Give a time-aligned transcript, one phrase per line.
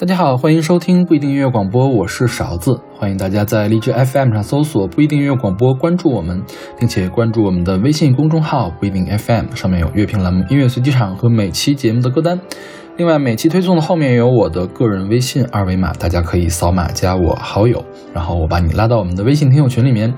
[0.00, 6.40] 大家好，欢迎收听不一定音乐广播，我是勺子，欢迎大家在荔枝 FM 上搜索不一定音乐广播，关注我们，
[6.78, 12.40] 并且关注我们的微信公众号不一定 FM，上面有乐评栏目、音乐随机场和每期节目的歌单。
[12.96, 20.14] 另外，每期推送的后面有我的个人微信二维码，大家可以扫码加我好友，然后我把你拉到我们的微信听友群里面。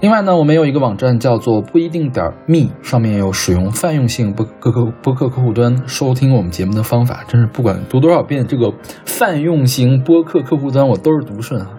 [0.00, 7.24] 另外呢，我们有一个网站叫做不一定点 me，上面有使用泛用性播客客播客客户端收听我们节目的方法。
[7.26, 8.72] 真是不管读多少遍这个
[9.04, 11.70] 泛用型播客客户端，我都是读顺啊。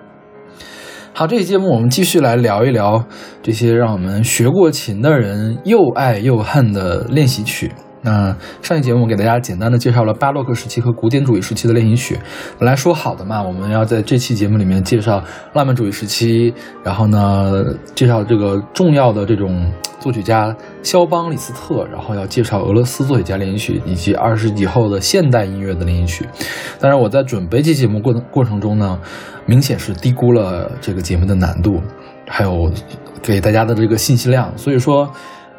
[1.13, 3.05] 好，这期节目我们继续来聊一聊
[3.41, 7.72] 这些让我们学过琴的人又爱又恨的练习曲。
[8.02, 12.20] 那上期节目给大家简单的介绍了巴洛克时期和古典主义时期的练习曲。
[12.57, 26.29] 本来说好的嘛，我们要在这期节目里面介绍浪漫主义时期，然后呢介绍这个重要的这种作曲家肖邦、李斯特，然后要介绍俄罗斯作曲家练习曲以及二十世纪后的现代音乐的练习曲。
[26.79, 28.98] 当然，我在准备这节目过过程中呢，
[29.46, 31.81] 明显是低估了这个节目的难度，
[32.27, 32.71] 还有
[33.21, 35.12] 给大家的这个信息量，所以说。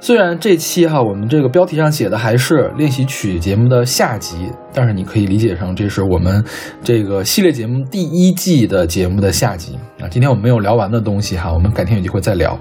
[0.02, 6.42] 虽然这期哈我们这个标题上写的还是练习曲节目的下集，但是你可以理解成这是我们
[6.82, 10.08] 这个系列节目第一季的节目的下集啊。
[10.08, 12.58] 今天我们没有聊完的东西哈，我们改天有机会再聊。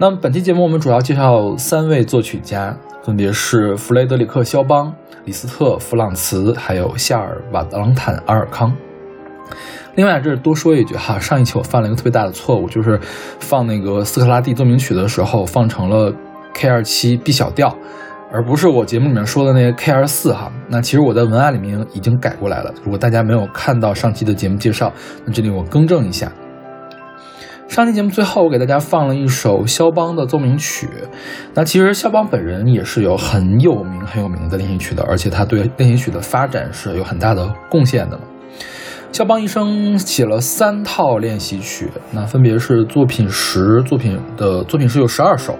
[0.00, 4.92] 那么本期节目我们主要介绍三位作曲家，分别是弗雷德里克·肖邦、
[5.24, 8.76] 李斯特·弗朗茨，还有夏尔·瓦朗坦·阿尔康。
[9.94, 12.98] 另外，这多说一句哈，上一期我犯了一个特别大的错误，就是
[13.38, 16.12] 放那个斯克拉蒂奏鸣曲的时候放成了。
[16.54, 17.76] K 二七 B 小调，
[18.32, 20.50] 而不是我节目里面说的那个 K 二四哈。
[20.68, 22.72] 那其实我在文案里面已经改过来了。
[22.82, 24.92] 如果大家没有看到上期的节目介绍，
[25.26, 26.32] 那这里我更正一下。
[27.66, 30.86] 上期节目最后我给大家放了一首肖邦的奏鸣曲。
[31.54, 38.20] 那其实肖邦本人也是有很有名很有名的练习曲的，而且他对练习曲的发展是有很大的贡献的。
[39.10, 45.58] 肖邦一生写了三套练习曲，那分别是作品十，作品的作品十有十二首。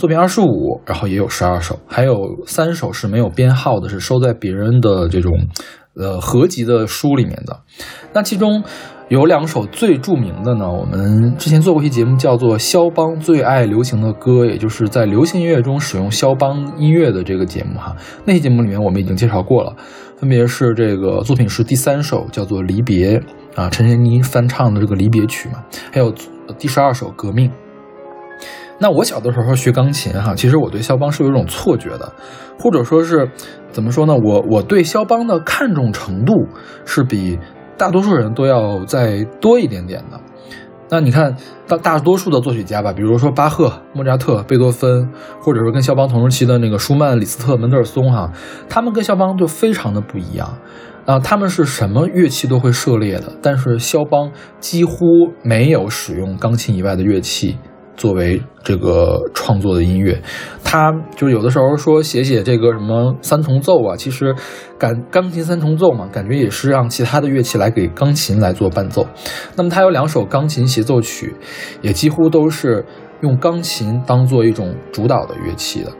[0.00, 5.30] 作品二十五，然后也有十二首，还有三首是没有编号的，是收在别人的这种，
[5.94, 7.60] 呃合集的书里面的。
[8.14, 8.64] 那其中
[9.10, 17.94] 有两首最著名的呢，我们之前做过一期节目，叫做《肖邦最爱流行的歌》，也就是在流行音乐中使用肖邦音乐的这个节目哈。
[18.24, 19.76] 那期节目里面我们已经介绍过了，
[20.16, 23.18] 分别是这个作品是第三首叫做《离别》
[23.54, 25.62] 啊，陈珊妮翻唱的这个离别曲嘛，
[25.92, 26.10] 还有
[26.58, 27.50] 第十二首《革命》。
[28.82, 32.10] 那我小的时候学钢琴哈，其实我对肖邦是有一种错觉的，
[32.58, 33.30] 或者说是
[33.70, 34.14] 怎么说呢？
[34.16, 36.32] 我我对肖邦的看重程度
[36.86, 37.38] 是比
[37.76, 40.18] 大多数人都要再多一点点的。
[40.88, 41.36] 那你看，
[41.68, 45.08] 大大多数的作曲家吧，比如说巴赫、莫扎特、贝多芬，
[45.40, 48.32] 或者说跟肖邦同时期的那个舒曼、李斯特、门德尔松哈，
[48.68, 50.58] 他们跟肖邦就非常的不一样
[51.04, 51.20] 啊。
[51.20, 55.04] 他们是什么乐器都会涉猎的，但是肖邦几乎
[55.44, 57.56] 没有使用钢琴以外的乐器。
[58.00, 60.22] 作为这个创作的音乐，
[60.64, 64.34] 他就是有的时候说写写这个什么三重奏啊，其实
[64.78, 69.06] 感钢琴三重奏嘛，感觉也是让其他的乐器来给钢琴来做伴奏。
[69.54, 71.36] 那么他有两首钢琴协奏曲，
[71.82, 72.82] 也几乎都是
[73.20, 75.92] 用钢琴当做一种主导的乐器的。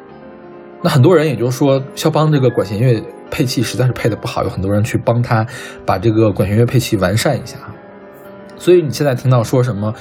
[0.83, 2.99] 那很多人也就说肖邦这个管弦乐
[3.31, 5.47] 配器实在是配的不好，有很多人去帮他
[5.85, 7.59] 把这个管弦乐配器完善一下。
[8.57, 9.93] 所以你现在听到说什么？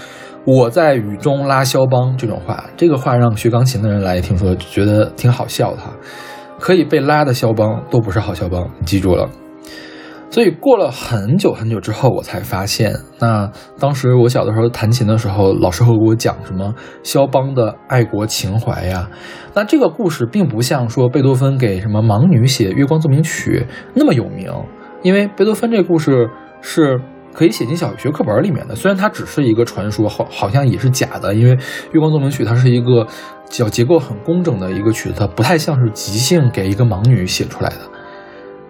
[0.46, 5.94] 我在雨中拉肖邦这种话，这个话让学钢琴的人来听说，觉得挺好笑的哈。
[6.60, 9.30] 可以被拉的肖邦都不是好肖邦，你记住了。
[10.32, 16.74] 所以过了很久很久之后，我才发现，那当时我小的时候弹琴的时候，老师会给我讲什么
[17.04, 19.10] 肖邦的爱国情怀呀。
[19.54, 24.52] 那这个故事并不像说贝多芬给什么盲女写月光奏鸣曲那么有名，
[25.04, 26.30] 因为贝多芬这故事
[26.62, 27.00] 是。
[27.40, 31.56] 可以写进小学课本里面的，虽然它只是一个传说，好好像也是假的，因为
[31.94, 33.08] 《月光奏鸣曲》它是一个
[33.50, 37.89] 叫结构很工整的一个曲子，它不太像是即兴给一个盲女写出来的。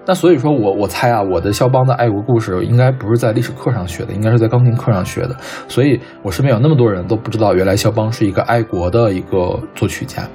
[0.06, 5.36] 那所以说我我猜啊，我的肖邦的爱国故事应该不是在历史课上学的，应该是在钢琴课上学的。
[5.68, 10.28] 所以我身边有那么多人都不知道，原来肖邦是一个爱国的一个作曲家。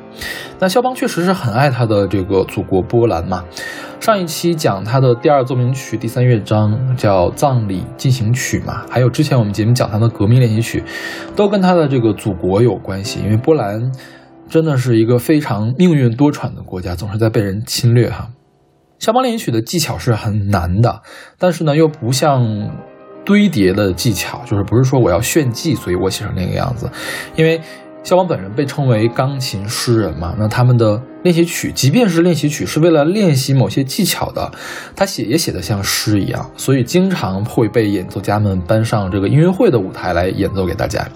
[0.61, 3.43] 那肖邦确实是很爱他的这个祖国波兰嘛。
[3.99, 10.85] 上一期讲他的第二奏鸣曲第三乐章叫葬礼进行曲嘛，还有之前我们节目讲他的革命练习曲，
[11.35, 13.21] 都跟他的这个祖国有关系。
[13.25, 13.91] 因为波兰
[14.49, 18.29] 真的是一个非常命运多舛的国家，总是在被人侵略哈。
[19.05, 21.03] 肖邦练习曲的技巧是很难的，
[21.39, 22.71] 但是呢，又不像
[23.23, 26.91] 堆叠的技巧，就是不是说我要炫技，所以我写成那个样子。
[27.37, 27.61] 因为
[28.03, 34.51] 肖邦本人被称为钢琴诗人嘛，那他们的练习曲，即便是练习曲是为了练习某些技巧的，
[34.97, 41.07] 他写也写的像诗一样，所以经常会被演奏家们搬上这个音乐会的舞台来演奏给大家。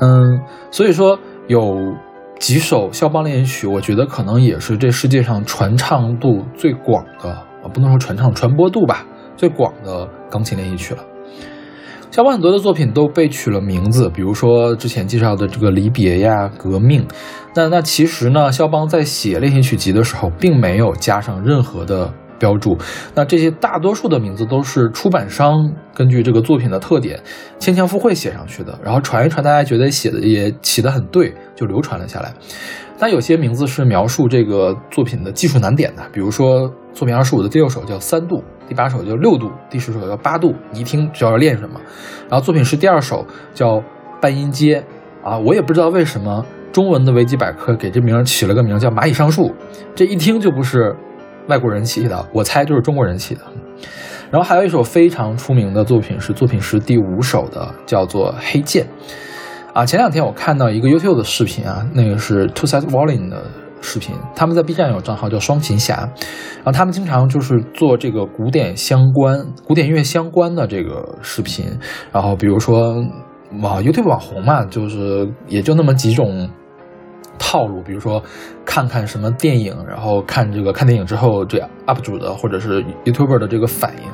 [0.00, 0.38] 嗯，
[0.70, 1.18] 所以说
[1.48, 1.94] 有
[2.38, 9.04] 几首肖邦练习曲，我觉得可能也是这世界上传唱度最广的，啊，不能说传唱，传播度吧，
[9.36, 11.02] 最广的钢琴练习曲了。
[12.10, 17.06] 肖邦很多的作品都被取了名字，比如说之前介绍的这个离别呀、革命。
[17.54, 22.76] 那那其实呢，肖邦在写练习曲集的时候，并没有加上任何的标注。
[23.14, 27.20] 那这些大多数的名字都是出版商根据这个作品的特点
[27.58, 32.32] 牵强附会写上去的，然后传一传，大家觉得写的也起得很对，就流传了下来。
[32.98, 38.42] 那有些名字是描述这个作品的技术难点的，比如说作品二十五的第六首叫三度。
[38.68, 41.80] 第八首叫六度，第十首叫八度，你一听就要练什么。
[42.28, 43.24] 然后作品是第二首
[43.54, 43.80] 叫
[44.20, 44.84] 半音阶
[45.22, 49.54] 啊，我也不知道为什么中文的维基百科给这名起了个名叫蚂蚁上树，
[49.94, 50.96] 这一听就不是
[51.48, 53.40] 外国人起的，我猜就是中国人起的。
[54.30, 58.86] 然后还有一首非常出名的作品是作品是第五首的，叫做黑剑
[59.72, 59.84] 啊。
[59.84, 63.42] 前两天我看到一个 YouTube 的视频啊，那个是 Two Side Violin 的。
[63.82, 65.96] 视频，他们在 B 站有账号叫双琴侠，
[66.56, 71.66] 然后他们经常就是做这个古典相关、古典音乐相关的这个视频，
[72.10, 72.94] 然后比如说
[73.62, 76.48] 网 YouTube 网红嘛，就是也就那么几种
[77.38, 78.22] 套路，比如说
[78.64, 84.10] 看看什么电影，然后看这个看电影之后这 UP 主的或者是 YouTuber 的这个反应，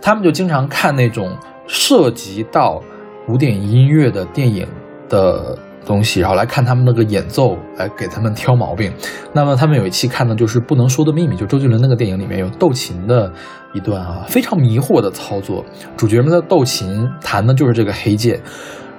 [0.00, 1.36] 他们就经常看那种
[1.66, 2.82] 涉及到
[3.26, 4.66] 古典音乐的电影
[5.08, 5.58] 的。
[5.86, 8.92] 东西，然后来看他们那个演奏，来给他们挑毛病。
[9.32, 13.32] 那么他们有一期看的就是《不能说的秘密》，就周杰伦那个电影里面有斗琴的
[13.72, 15.64] 一段啊，非常迷惑的操作。
[15.96, 18.38] 主角们在斗琴，弹的就是这个黑键。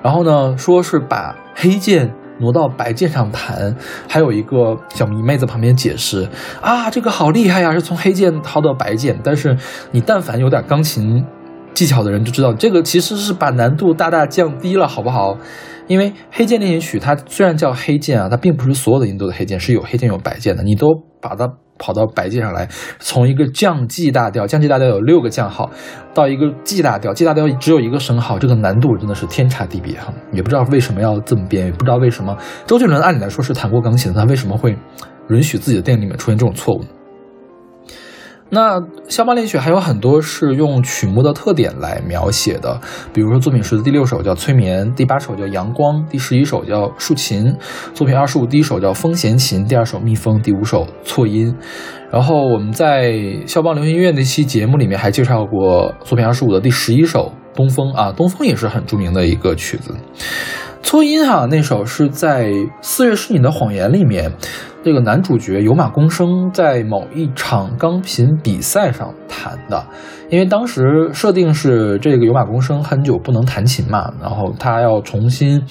[0.01, 3.75] 然后呢，说是把黑键挪到白键上弹。
[4.07, 6.27] 还有一个小迷妹在旁边解释
[6.61, 9.19] 啊，这个好厉害呀，是从黑键掏到白键。
[9.23, 9.57] 但是
[9.91, 11.25] 你但凡有点钢琴
[11.73, 15.37] 技巧的人就知道，这个其实是把难度大大降低了，好不好？
[15.87, 20.61] 因为黑键练习曲，它虽然叫黑键啊，它并不是所有的音都是黑键，是有黑键有白键的。
[20.61, 20.89] 你都
[21.19, 21.47] 把它
[21.79, 22.67] 跑到白界上来，
[22.99, 25.71] 从一个降 G 大调，降 G 大调有六个降号，
[26.13, 30.13] 到一个 G 大调，G 大调只有一个升号，这个难度真的是天差地别哈。
[30.31, 32.37] 也不知道为什么要这么编，也不知道为什么
[32.67, 34.77] 周杰伦按理来说是弹过钢琴的，他为什么会
[35.29, 36.83] 允许自己的电影里面出现这种错误？
[38.51, 42.81] 那肖邦练习曲还有很多是用曲目的特点来描写的，
[43.13, 47.55] 比如说作品十的第六首叫催眠，第八首叫阳光，第十一首叫竖琴，
[47.93, 51.55] 作品二十五第一首叫风弦琴，第二首蜜蜂，第五首错音。
[52.11, 53.13] 然后我们在
[53.45, 59.93] 肖邦流行音乐那期节目里面还介绍过作品二十五的第十一首东风啊，东风也是很著名的一个曲子。
[60.81, 62.45] 错音哈，那首是在
[62.81, 64.31] 《四月是你的谎言》里面，
[64.81, 69.85] 这个男主角有马公生在某一场钢琴比赛上弹的。
[70.29, 75.61] 因为当时设定是这个有马公生很久不能弹琴嘛，然后他要重新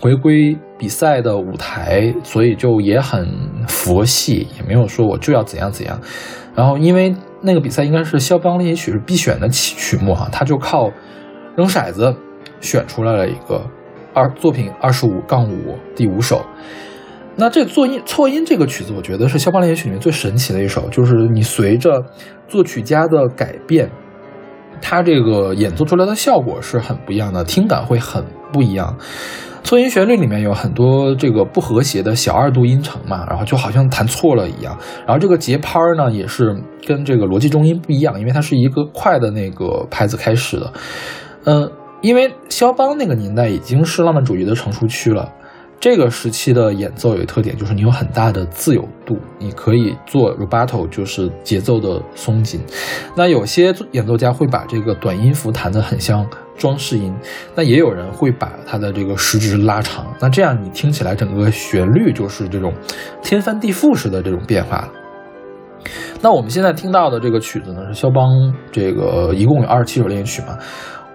[0.00, 3.24] 回归比赛的舞台，所以就也很
[3.68, 6.00] 佛系，也没有说我就要怎样怎样。
[6.56, 10.90] 然后因为那个比赛应该是肖邦练习曲是必选的曲曲目哈，他就靠
[11.56, 12.14] 扔骰子
[12.60, 13.66] 选出来了一个。
[14.18, 16.42] 二作品二十五杠五第五首，
[17.34, 20.88] 那这作音错音这个曲子，我觉得是肖邦练习曲里面最神奇的一首。
[20.88, 22.02] 就是你随着
[22.48, 23.90] 作曲家的改变，
[24.80, 28.96] 它这个演奏出来的效果是很不一样的，听感会很不一样。
[29.62, 34.78] 错音旋律里面有很多这个不和谐的小二度音程嘛，然后就好像弹错了一样。
[35.06, 40.72] 然后这个节拍呢，也是跟这个逻辑中音不一样，因为它是一个快的那个拍子开始的，
[41.46, 41.72] 嗯。
[42.02, 45.32] 因为肖邦那个年代已经是浪漫主义的成熟区了，
[45.80, 52.60] 这个时期的演奏有一个特点，就是你有很大的自由度，你可以做 rubato，就是节奏的松紧。
[53.16, 56.24] 那有些演奏家会把这个短音符弹得很像
[56.56, 57.12] 装饰音，
[57.56, 60.06] 那也有人会把它的这个时值拉长。
[60.20, 62.72] 那这样你听起来整个旋律就是这种
[63.22, 64.86] 天翻地覆式的这种变化。
[66.20, 70.58] 那我们现在听到的这个曲子呢，是肖邦这个一共有二十七首练习曲嘛。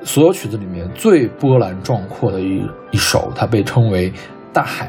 [0.03, 4.12] 所有曲子里面最波澜壮阔的一一首，它被称为
[4.51, 4.88] 《大海》。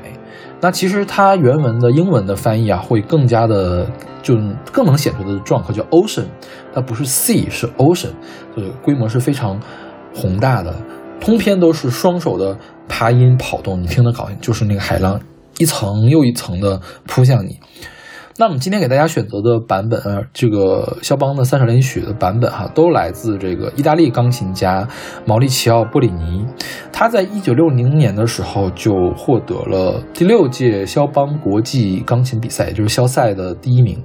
[0.61, 3.87] 那其实它原文的英文的翻译啊，会更加的
[4.23, 4.37] 就
[4.73, 6.27] 更能显出的壮阔，叫 Ocean。
[6.73, 8.13] 它不是 Sea，是 Ocean，
[8.55, 9.61] 所以规模是非常
[10.15, 10.75] 宏大的。
[11.21, 12.57] 通篇都是双手的
[12.89, 15.21] 爬音跑动，你听得搞就是那个海浪
[15.59, 17.59] 一层又一层的扑向你。
[18.39, 24.89] 那我们今天给大家选择的版本，呃，这个肖邦的三首连曲的版本哈，都来自这个意大利钢琴家
[25.27, 26.47] 毛利奇奥·波里尼。
[26.91, 34.03] 他在一九六零年的时候就获得了第六届肖邦国际钢琴比赛，也就是肖赛的第一名。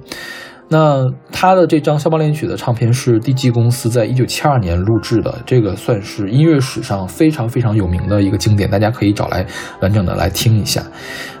[0.70, 9.46] 那他的这张肖邦连曲的唱片是 DG 公司在一九七二年录制的，这个算是音乐史上非常非常有名的一个经典，大家可以找来
[9.80, 10.82] 完整的来听一下。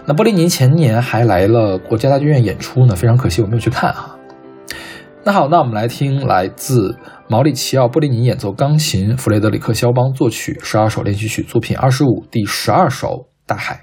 [0.06, 4.16] 那波利尼前年还来了国家大剧院演出呢，非常可惜我没有去看哈。
[5.24, 6.96] 那好，那我们来听来自
[7.28, 13.08] 毛里奇奥·波利尼演奏钢琴，弗雷德里克·肖邦作曲十二首练习曲作品二十五第十二首
[13.44, 13.74] 《大海》。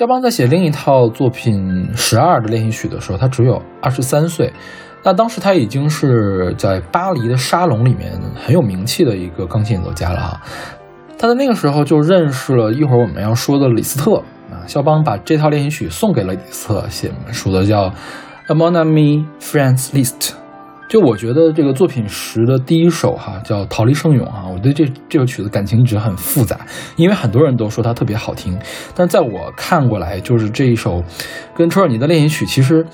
[0.00, 4.50] 肖邦在写另一套作品十二的练习曲的时候，他只有二十三岁。
[5.04, 10.40] 那当时他已经是在巴黎的沙龙里面很有名气的一个钢琴演奏家了哈。
[11.18, 14.16] 他在那个时候就认识了一会儿我们要说的李斯特
[14.50, 14.64] 啊。
[14.66, 17.90] 肖邦把这套练习曲送给了李斯特，写书的叫
[18.48, 20.18] 《A Mon Ami Friends List》。
[20.88, 26.60] 就我觉得这个作品十的第一首哈叫《逃离圣咏》啊，我对这这首曲子感情一直很复杂，
[26.96, 28.58] 因为很多人都说它特别好听，
[28.94, 31.02] 但在我看过来，就是这一首
[31.54, 32.84] 跟车尔尼的练习曲其实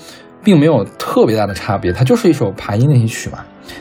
[0.41, 3.39] 并没有特别大的差别，它就是一首爬音练习曲嘛。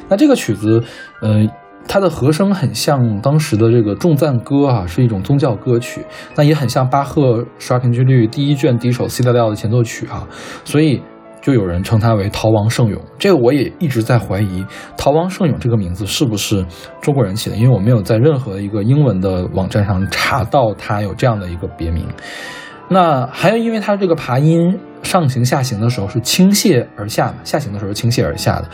[0.09, 0.83] 那这个曲子，
[1.23, 1.49] 呃，
[1.87, 10.27] 它的和声很像当时的这个众赞歌啊，是一种宗教歌曲，那也很像巴赫十二平均律第一卷第一首 C 大调的前奏曲啊，
[10.65, 11.01] 所以。
[11.47, 14.67] 就有人称它为“逃亡圣咏”，这个我也一直在怀疑
[14.99, 16.67] “逃亡圣咏”这个名字是不是
[17.01, 22.05] 中国人起的，因为我没有在任何一个英文的网站上查到它有这样的一个别名。
[22.89, 28.69] 那还有，因为它这个爬音上行下行的时候是倾泻而下，下行的时候倾泻而下的，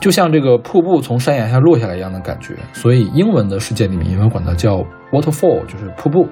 [0.00, 4.78] 就像这个瀑布从山崖下落下来一样的感觉，所以英文的世界里面也会管它叫
[5.12, 6.26] waterfall，就是瀑布。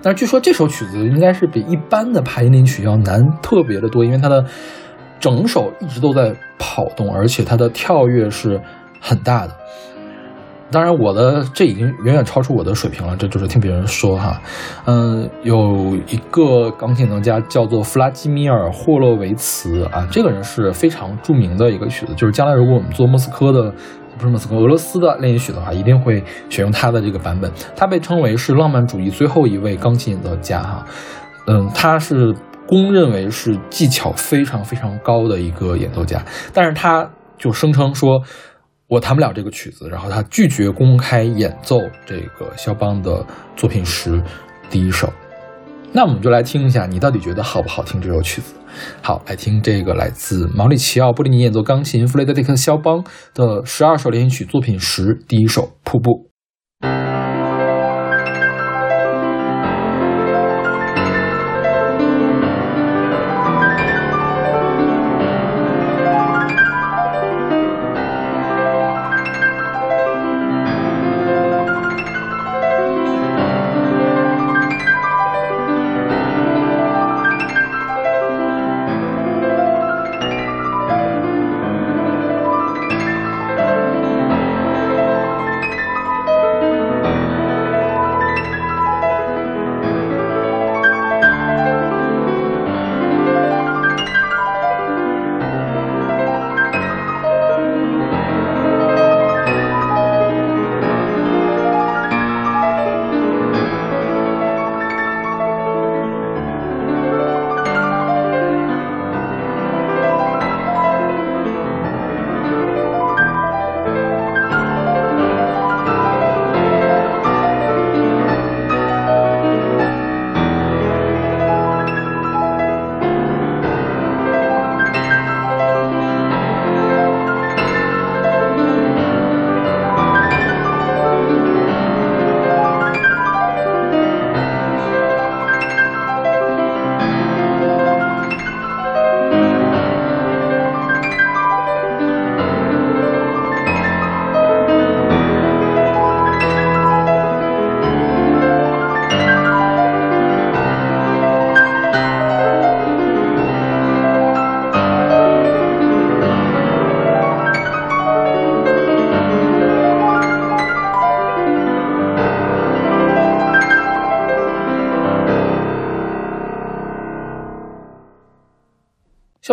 [0.00, 4.44] 但据说这首曲子应该是比一般的爬音林曲要难特别的多，因为它的。
[5.18, 8.60] 整首一直都在跑动，而且它的跳跃是
[9.00, 9.52] 很大的。
[10.68, 14.40] 当然，我的这已经远远超出我的水平了，这就是听别人说哈。
[14.86, 23.72] 嗯，有一个钢琴演奏家叫做弗拉基米尔·霍洛维茨啊，这个人是非常著名的一个曲子，就是将来如果我们做莫斯科的，
[24.18, 26.20] 不是莫斯科，俄罗斯的练习曲的话，一定会
[26.50, 27.48] 选用他的这个版本。
[27.76, 30.84] 他被称为是浪漫主义最后一位钢琴演奏家哈。
[31.46, 32.34] 嗯，他是。
[32.66, 37.08] 公认为是技巧非常非常高的一个演奏家，但是他
[37.38, 38.22] 就声称说，
[38.88, 44.22] 我弹不了这个曲子，然后他拒绝公开演奏这个肖邦的作品十
[44.68, 45.12] 第一首。
[45.92, 48.54] 那我们就来听一下，你到底觉得好不好听这首曲子？
[49.00, 56.10] 好，来听这个来自毛里奇奥·布里尼演奏钢琴，弗雷德里克·肖邦的十二首连续曲作品十第一首《瀑布》。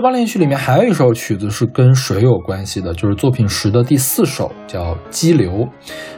[0.03, 5.49] 肖邦练习曲里面还有一首曲子是跟水有关系的，就是作品十的第四首，叫《激流》。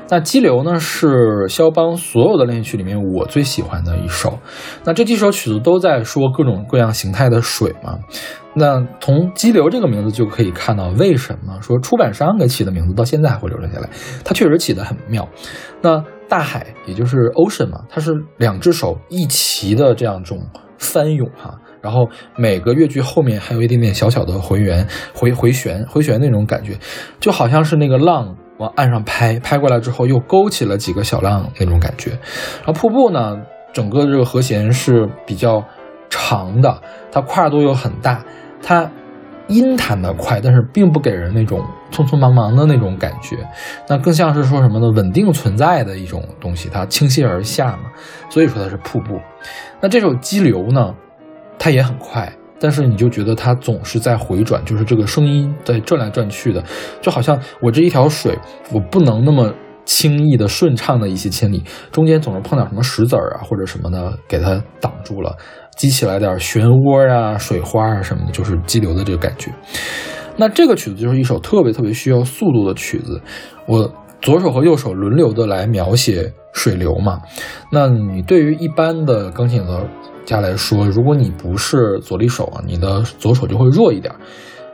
[0.10, 4.40] 那《激流》呢是肖邦所有的练习曲里面我最喜欢的一首。
[4.86, 8.00] 那这几首曲子都在说各种各样形态的水嘛。
[8.56, 13.88] 那从《激流》这个名字就可以看到，为什么说出版商给起的名字到现在还会留了下来？
[14.24, 15.30] 它确实起得很妙。
[15.84, 20.40] 那大海也就是 ocean 嘛，它是两只手一齐的这样一种
[20.80, 21.45] 翻涌哈。
[21.86, 26.76] 然后每个乐句后面还有一点点小小的回旋、回回旋、回旋那种感觉，
[27.20, 32.10] 就好像是那个浪往岸上拍，拍过来之后又勾起了几个小浪那种感觉。
[32.66, 33.40] 然后瀑布呢，
[33.72, 35.64] 整个这个和弦是比较
[36.10, 38.26] 长的，它跨度又很大，
[38.64, 38.90] 它
[39.48, 43.38] 音弹得快，但是并不给人那种匆匆忙忙的那种感觉，
[43.88, 44.90] 那更像是说什么呢？
[44.90, 47.92] 稳定存在的一种东西，它倾泻而下嘛，
[48.28, 49.20] 所以说它是瀑布。
[49.80, 50.96] 那这首激流呢？
[51.58, 56.64] 它也很快，但是你就觉得它总是在回转，就是这个声音在转来转去的，
[57.02, 58.38] 就好像我这一条水，
[58.72, 65.36] 我不能那么轻易的顺畅的一些千里，中间总是碰到什么石子儿啊或者什么的给它挡住了，
[65.76, 69.52] 激起来点漩涡啊、水花啊什么的，就是激流的这个感觉。
[70.38, 73.22] 那这个曲子就是一首特别特别需要速度的曲子，
[73.68, 73.92] 我
[74.22, 77.22] 左手和右手轮流的来描写水流嘛。
[77.72, 79.88] 那你对于一般的钢琴演奏。
[80.26, 84.14] 家来说，如果你不是左利手啊，你的左手就会弱一点。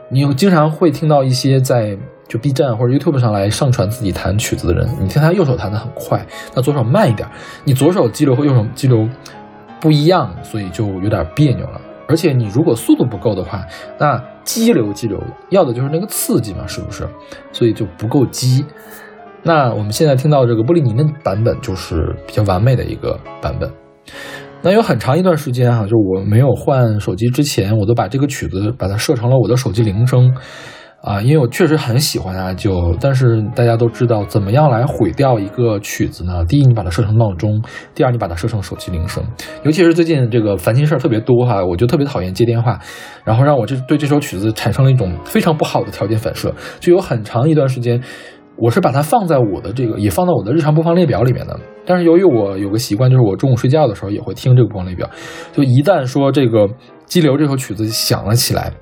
[0.08, 1.96] 你经常会听到一些在
[2.28, 7.28] 就 B 站或者 YouTube 上来上传自己弹曲子的人，你听他右手弹的很快，那左手慢一点，
[7.64, 9.08] 你左手激流和右手激流
[9.80, 11.80] 不一样，所以就有点别扭了。
[12.08, 13.64] 而且你如果速度不够的话，
[13.98, 15.18] 那激流激流
[15.50, 17.08] 要的就是那个刺激嘛，是不是？
[17.52, 18.64] 所以就不够激。
[19.42, 23.70] 那我们现在听到这个波利尼的版本就是比较完美的一个版本。
[24.64, 30.32] 那有很长一段时间哈，就我没有换手机之前，我都把这个曲子把它设成了我的手机铃声，
[31.00, 32.54] 啊，因为我确实很喜欢它。
[32.54, 36.44] 就但是大家都知道，怎么样来毁掉一个曲子呢？
[36.44, 37.60] 第一，你把它设成闹钟；
[37.92, 39.20] 第二，你把它设成手机铃声。
[39.64, 42.78] 尤其是最近这个烦心事儿特别多哈，我就特别讨厌接电话，
[43.24, 48.00] 然后让我这对这首曲子产生了一种非常不好的条件反射，就有很长一段时间。
[48.56, 51.58] 我是把它放在我的这个，也放在我的日常播放列表里面的。
[51.84, 55.08] 但是由于我有个习惯，就是我中午睡觉的时候也会听这个播放列表。
[55.52, 56.68] 就一旦说这个
[57.06, 58.72] 《激流》这首曲子响了起来，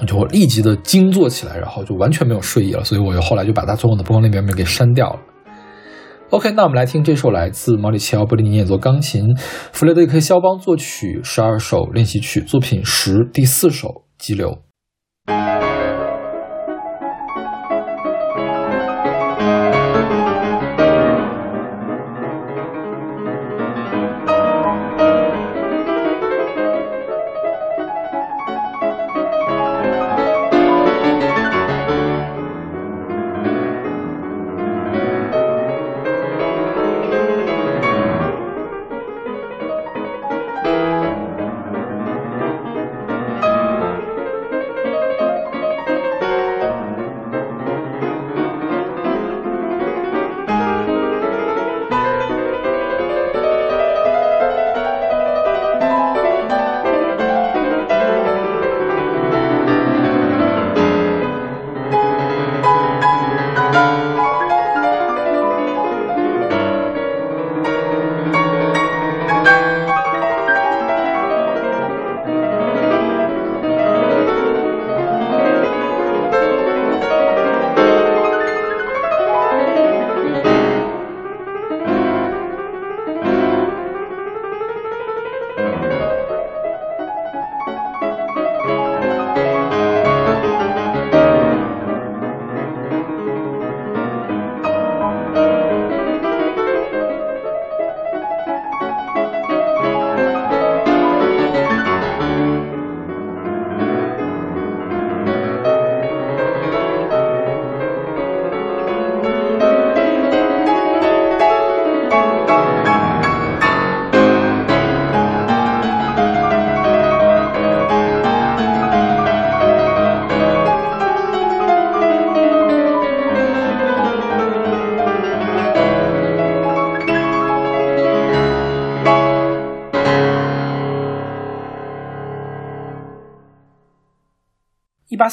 [0.00, 2.82] 我就立即的惊坐起来，然后就完全没有睡意了。
[2.84, 5.20] 所以我后来就把它从我的播放列表里面给删掉了。
[6.30, 9.36] OK，那我们来听这首来自毛里奇奥·波利尼演奏钢琴，
[9.72, 14.58] 弗雷德里克·肖邦作曲十二首练习曲作品十第四首《激流》。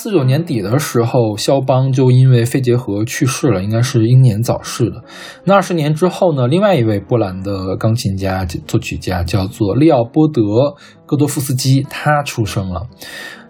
[0.01, 5.03] 四九年底的时候，肖邦就因为肺结核去世了，应该是英年早逝的。
[5.43, 10.41] 那二十年之后呢，另外一位波兰的钢琴家、作曲家叫做利奥波德·
[11.05, 12.87] 戈多夫斯基，他出生了。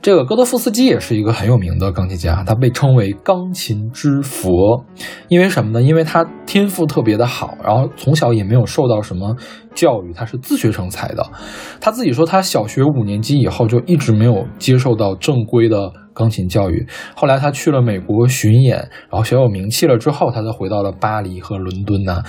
[0.01, 4.83] 这个戈多夫斯基也是一个很有名的钢琴家，他被称为钢琴之佛，
[5.27, 5.81] 因为什么呢？
[5.81, 9.35] 因为他天赋特别的好，然后从小也没有受到什么
[9.73, 11.25] 教育，他是自学成才的。
[11.79, 16.85] 他自己说，他小学五年级以后就一直没有接受到正规的钢琴教育。
[17.15, 18.77] 后来他去了美国巡演，
[19.09, 22.23] 然后小有名气了之后，他才回到了巴黎和伦敦呢。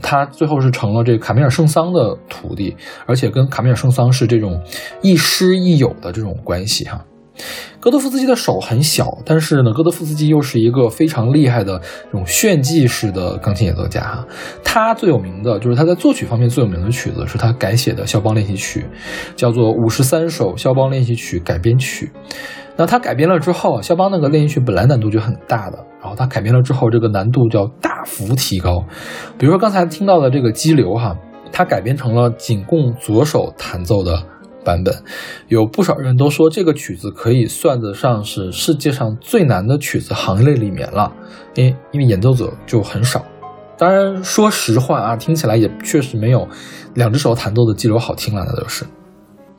[0.00, 4.62] 他最后是成了这个卡米尔圣桑的徒弟，而且跟卡米尔圣桑是这种
[5.02, 7.04] 亦师亦友的这种关系哈。
[7.80, 14.26] 戈德夫斯基的手很小，但是呢，戈德夫斯基又是一个非常厉害的这种炫技式的钢琴演奏家哈。
[14.62, 18.86] 他最有名的就是他在作曲方面最有名的曲子是他改写的肖邦练习曲，
[19.36, 22.10] 叫做《五十三首肖邦练习曲改编曲》。
[22.76, 28.84] 那他改编了之后，肖邦那个练习曲本来难度就很大的，然后他改编了之后，这个难度叫大幅提高。
[29.38, 31.16] 比如说刚才听到的这个激流哈，
[31.52, 34.33] 他改编成了仅供左手弹奏的。
[34.64, 34.94] 版本
[35.48, 41.12] 有不少人都说这个曲子可以算得上是世界上最难的曲子行列里面了，
[41.54, 43.24] 因因为演奏者就很少。
[43.76, 46.48] 当然，说实话啊，听起来也确实没有
[46.94, 48.84] 两只手弹奏的激流好听了，那就是。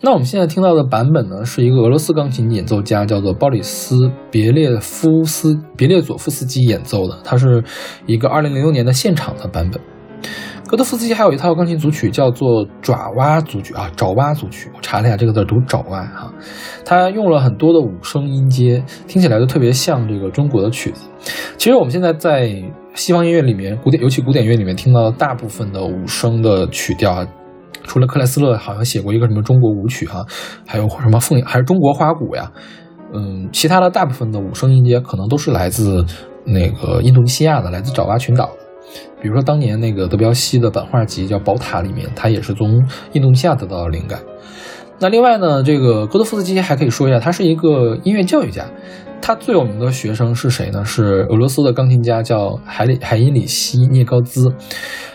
[0.01, 7.63] 那我们现在听到的版本呢，是一个俄罗斯钢琴演奏家叫做鲍里斯别列夫斯别列佐夫斯基演奏的，他是
[8.05, 9.81] 一个2006年的现场的版本。
[10.67, 14.71] 戈多夫斯基还有一套钢琴组曲，叫做爪哇组曲啊，爪哇组曲。
[14.75, 16.33] 我查了一下，这个字读爪哇哈。
[16.83, 21.07] 他用了很多的五声音阶，听起来就特别像这个中国的曲子。
[21.57, 22.51] 其实我们现在在
[22.95, 27.27] 西方音乐里面，古典尤其古典音乐里面听到的大部分的五声的曲调啊，
[27.83, 30.25] 除了克莱斯勒好像写过一个什么中国舞曲哈，
[30.65, 32.51] 还有什么凤还是中国花鼓呀，
[33.13, 36.03] 嗯，其他的大部分的五声音阶可能都是来自
[36.43, 38.49] 那个印度尼西亚的，来自爪哇群岛。
[39.25, 44.19] 比如说，当年那个德彪西的版画集叫《宝塔》里面，他也是从印度尼西亚得到的灵感。
[44.99, 48.63] 那另外呢，这个戈多夫斯基还可以说一下，他是一个音乐教育家。
[49.23, 50.85] 他最有名的学生是谁呢？
[50.85, 54.53] 是俄罗斯的钢琴家，叫海里海因里希涅高兹。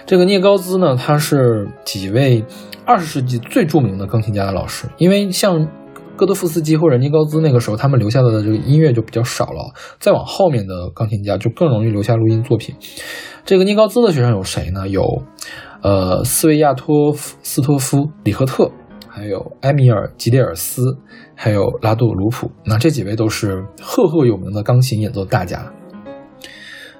[0.04, 2.44] 这个涅高兹呢，他是几位
[2.84, 4.88] 二十世纪最著名的钢琴家的老师。
[4.98, 5.68] 因为像
[6.20, 9.72] 戈多夫斯基或者尼高兹那个时候，他们留下的这个音乐就比较少了。
[9.98, 12.74] 再往后面的钢琴家就更容易留下录音作品。
[13.46, 14.86] 这个尼高兹的学生有谁呢？
[14.86, 15.22] 有，
[15.80, 18.70] 呃，斯维亚托夫斯托夫里赫特，
[19.08, 20.98] 还有埃米尔吉列尔斯，
[21.34, 22.50] 还有拉杜鲁普。
[22.66, 25.72] 那这几位都是赫赫有名的钢琴演奏大家。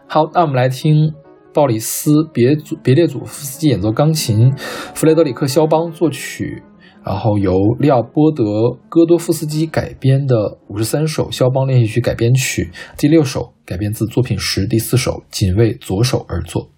[0.07, 1.13] 好，那我们来听
[1.53, 4.51] 鲍里斯别祖别列祖夫斯基演奏钢琴，
[4.95, 6.63] 弗雷德里克肖邦作曲，
[7.05, 8.45] 然后由利奥波德
[8.89, 16.71] 戈多夫斯基改编的五十三首肖邦练习曲改编曲，第六首改编自作品十第四首，仅为左手而作。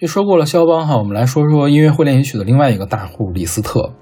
[0.00, 3.92] 就说过了肖邦哈，我们来说说音乐会练习曲的另外一个大户李斯特。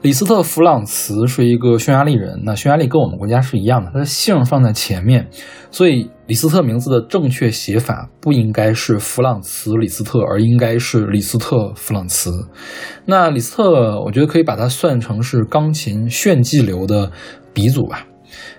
[0.00, 5.28] 李斯特·弗朗茨是一个匈牙利人，那匈牙利跟我们国家是一样的，他的姓放在前面，
[5.72, 12.30] 所以李斯特名字的正确写法不应该是弗朗茨·李斯特，而应该是李斯特·弗朗茨。
[13.04, 17.10] 那李斯特，我觉得可以把它算成是钢琴炫技流的
[17.52, 18.06] 鼻祖吧。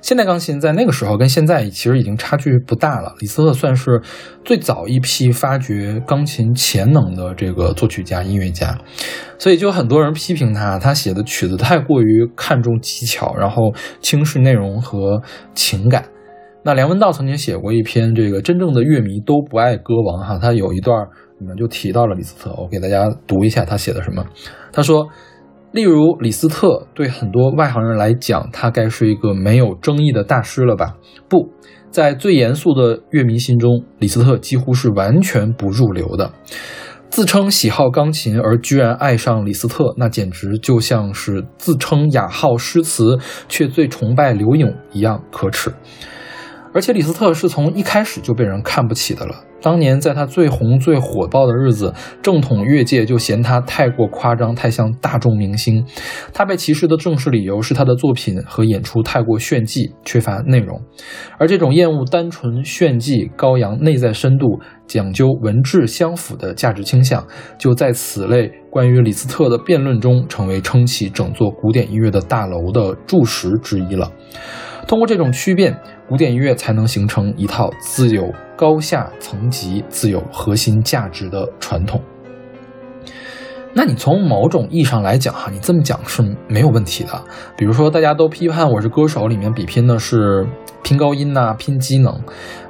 [0.01, 3.13] 现代钢琴在那个时候跟现在其实已经差距不大了。
[3.19, 4.01] 李斯特算是
[4.43, 8.77] 最早一批发掘钢琴潜能的这个作曲家、音乐家，
[9.37, 15.21] 所以就很多人批评他，他写的曲子太过于看重技巧，然后轻视内容和
[15.53, 16.05] 情感。
[16.63, 21.05] 那梁文道曾经写过一篇《这个真正的乐迷都不爱歌王》哈，他有一段
[21.39, 24.25] 里面就提到了李斯特，我给大家读一下他写的什么。
[24.71, 25.07] 他说。
[25.75, 30.95] 例如，李斯特对很多外行人来讲，他该是一个没有争议的大师了吧？
[31.27, 31.49] 不
[31.91, 36.31] 在最严肃的乐迷心中，李斯特几乎是完全不入流的。
[37.09, 45.73] 自称喜好钢琴而居然爱上李斯特，那简直就像是自称雅好诗词却最崇拜刘永一样可耻。
[46.73, 49.35] 而且李斯特是从一开始就被人看不起的了。
[49.61, 55.83] 当年在他最红最火爆的日子，正统乐界就嫌他太过夸张，太像大众明星。
[56.33, 60.79] 他被歧视的正式理由是他的作品和演出太过炫技，缺乏内容。
[61.39, 67.25] 而这种厌恶单纯炫技、高扬内在深度、讲究文质相符的价值倾向，
[67.57, 74.11] 就在此类关于李斯特的辩论中，成为撑起整座古典音乐的大楼的柱石之一了。
[74.87, 75.75] 通过这种区变，
[76.07, 82.01] 古典音乐才能形成一套自有高下层级、自有核心价值的传统。
[83.73, 87.09] 那你从某种意义上来讲，哈，你这么讲是没有问题的。
[87.57, 90.47] 比如说，大家都批判《我是歌手》里面比拼的是
[90.81, 92.21] 拼高音呐、拼机能。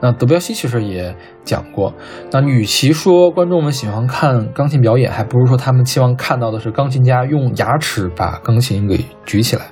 [0.01, 1.93] 那德彪西其实也讲过，
[2.31, 9.65] 那与其说观众们喜欢看钢琴表演，还不如说他们期望看到的是钢琴家用牙齿把钢琴给举起来。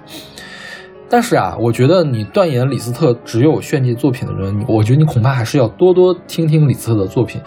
[1.14, 7.40] 但是啊，我觉得你断言李斯特只有炫技作品的人，我觉得你恐怕还是要多多听听李斯特的作品。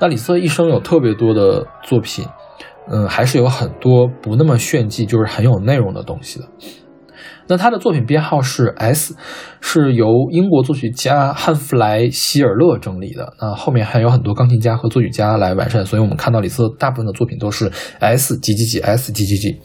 [0.00, 2.26] 那李斯特一生有特别多的作品，
[2.90, 6.46] 嗯，还是有很多不那么炫技，就是很有内容的东西的。
[7.46, 9.14] 那他的作品编号是 S，
[9.60, 13.34] 是由英国作曲家汉弗莱希尔勒整理的。
[13.40, 19.60] 那后面还有很多钢琴家和作曲家来完善，所以我们看到李斯特大部分的作品都是 S 几几几 S 几几几。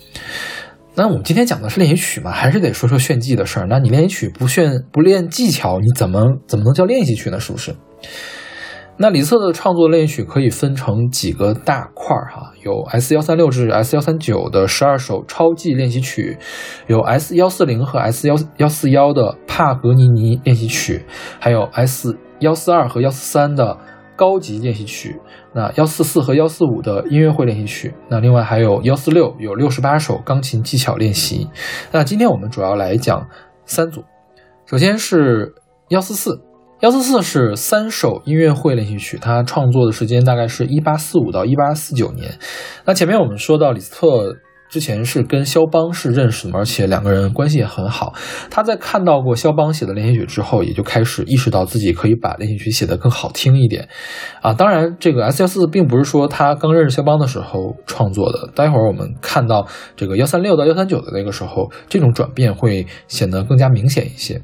[0.99, 3.67] 那我们今天讲的是练习曲嘛，还是得说说炫技的事儿。
[3.69, 7.39] 那你练习曲不炫不练技巧，你怎么怎么能叫练习曲呢？
[7.39, 7.75] 是不是？
[8.97, 16.35] 那李斯特的创作练习曲可以分成几个大块儿哈，有 S 幺三六至 S 幺三九的十二首超技练习曲，
[16.87, 21.05] 有 S 幺四零和 S 幺幺四幺的帕格尼尼练习曲，
[21.39, 23.77] 还有 S 幺四二和幺四三的
[24.17, 25.17] 高级练习曲，
[25.53, 31.47] 那幺四四和幺四五的音乐会练习曲，那另外还有幺四六有六十八首钢琴技巧练习。
[31.91, 33.25] 那今天我们主要来讲
[33.65, 34.03] 三组，
[34.65, 35.53] 首先是
[35.89, 36.41] 幺四四。
[36.81, 42.37] 幺四四是三首音乐会练习曲，它创作的时间大概是一八四五到一八四九年。
[42.85, 44.35] 那前面我们说到李斯特
[44.69, 48.13] 之前是跟肖邦是认识的，而且两个人关系也很好。
[48.49, 53.87] 他在看到过肖邦写的练习曲之后，也就开始意识到自己可以把练习曲写得更好听一点。
[54.41, 58.51] 啊，当然这个 S 幺四并不是说他刚认识肖邦的时候创作的。
[58.55, 64.41] 待会儿我们看到这个幺三六到幺三九的那个时候，这种转变会显得更加明显一些。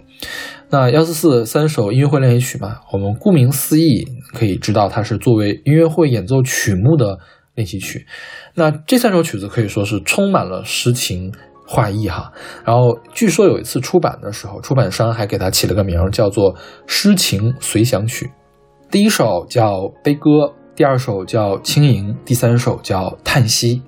[0.70, 7.20] 那幺四四三首音乐会练习曲嘛，我们顾名思义可以知道它是作为音乐会演奏曲目的
[7.56, 8.08] 练习曲。
[8.56, 11.32] 那这三首曲子可以说是充满了诗情
[11.66, 12.32] 画意哈。
[12.64, 16.54] 然后据说有一次出版的时候，出版商还给它起了个名，叫做
[16.86, 18.26] 《诗情随想曲》。
[18.92, 23.82] 第一首叫悲歌，第二首叫轻盈，第三首叫叹息。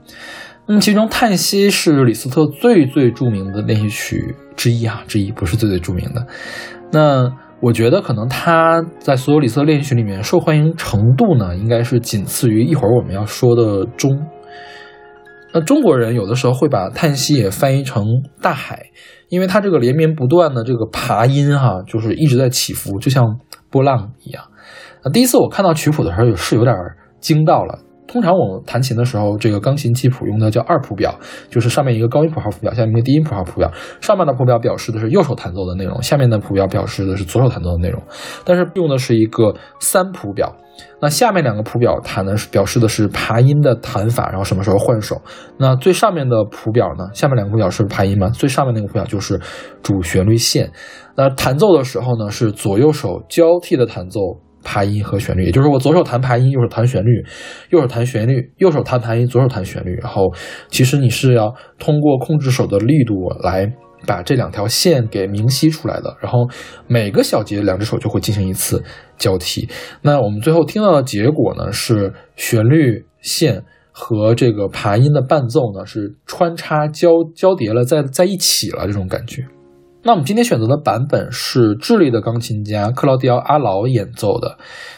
[0.67, 6.25] 那么其中叹息是李斯特最最著名的练习曲之一啊，之一不是最最著名的。
[6.91, 14.25] 那我觉得可能他在所有李斯特练习曲里面受欢迎程度呢，应该是仅次于一会儿我们要说的钟。
[15.55, 18.05] 那中国人有的时候会把叹息也翻译成
[18.41, 18.87] 大海，
[19.29, 23.23] 因为它这个连绵不断的这个爬音哈，就是一直在起伏，就像
[23.69, 24.43] 波浪一样。
[25.01, 26.75] 那第一次我看到曲谱的时候也，是有点
[27.21, 27.79] 惊到了。
[28.05, 31.17] 通常我们弹琴的时候，这个钢琴记谱用的叫二谱表，
[31.49, 33.71] 就是上面一个高音谱号谱表，下面一个低音谱号谱表。
[34.01, 38.01] 上面的谱表表示的是右手弹奏的内容，下面的谱表表示的是左手弹奏的内容。
[38.43, 40.55] 但是用的是一个三谱表，
[41.01, 45.21] 那下面两个谱表弹的是表示的是爬音的弹法，然后什么时候换手。
[45.57, 47.05] 那最上面的谱表呢？
[47.13, 48.29] 下面两个谱表是爬音吗？
[48.29, 49.39] 最上面那个谱表就是
[49.81, 50.71] 主旋律线。
[51.15, 54.19] 那弹奏的时候呢，是左右手交替的弹奏。
[54.67, 57.23] 爬音和旋律，也就是我左手弹爬音，右手弹旋律，
[57.69, 59.93] 右手弹旋律，右手弹爬音，左手弹旋律。
[60.01, 60.33] 然后，
[60.71, 63.71] 其实你是要通过控制手的力度来
[64.07, 66.17] 把这两条线给明晰出来的。
[66.19, 66.49] 然后
[66.87, 68.83] 每个小节，两只手就会进行一次
[69.17, 69.69] 交替。
[70.01, 79.45] 那我们最后听到的结果呢，是旋律线和这个爬音的伴奏呢是穿插交交叠了，在在一起了这种感觉。
[80.03, 84.57] 那我们今天选择的版本是智利的钢琴家克劳迪奥·阿劳演奏的。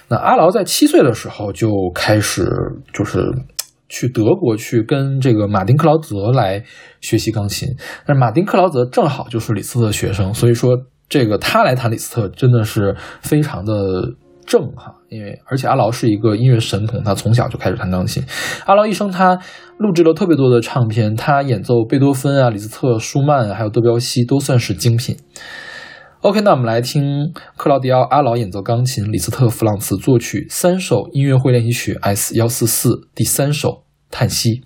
[0.09, 2.45] 那阿劳在七岁的时候就开始，
[2.93, 3.21] 就是
[3.87, 6.61] 去德国去跟这个马丁·克劳泽来
[6.99, 7.69] 学习钢琴。
[8.05, 10.75] 但是马丁·克劳泽正好就是李斯特的学生，所以说
[11.09, 13.73] 这个他来弹李斯特真的是非常的。
[14.47, 18.23] 正哈，因为而且阿劳是一个音乐神童，他从小就开始弹钢琴。
[18.65, 19.37] 阿劳一生他
[19.77, 25.17] 录制了特别多的唱片，他演奏贝多芬啊、李斯特、舒曼还有德彪西都算是精品。
[26.21, 34.63] OK，那我们来听克劳迪奥·阿劳演奏钢琴，李斯特、弗朗茨作曲三首音乐会练习曲 S 幺四四第三首叹息。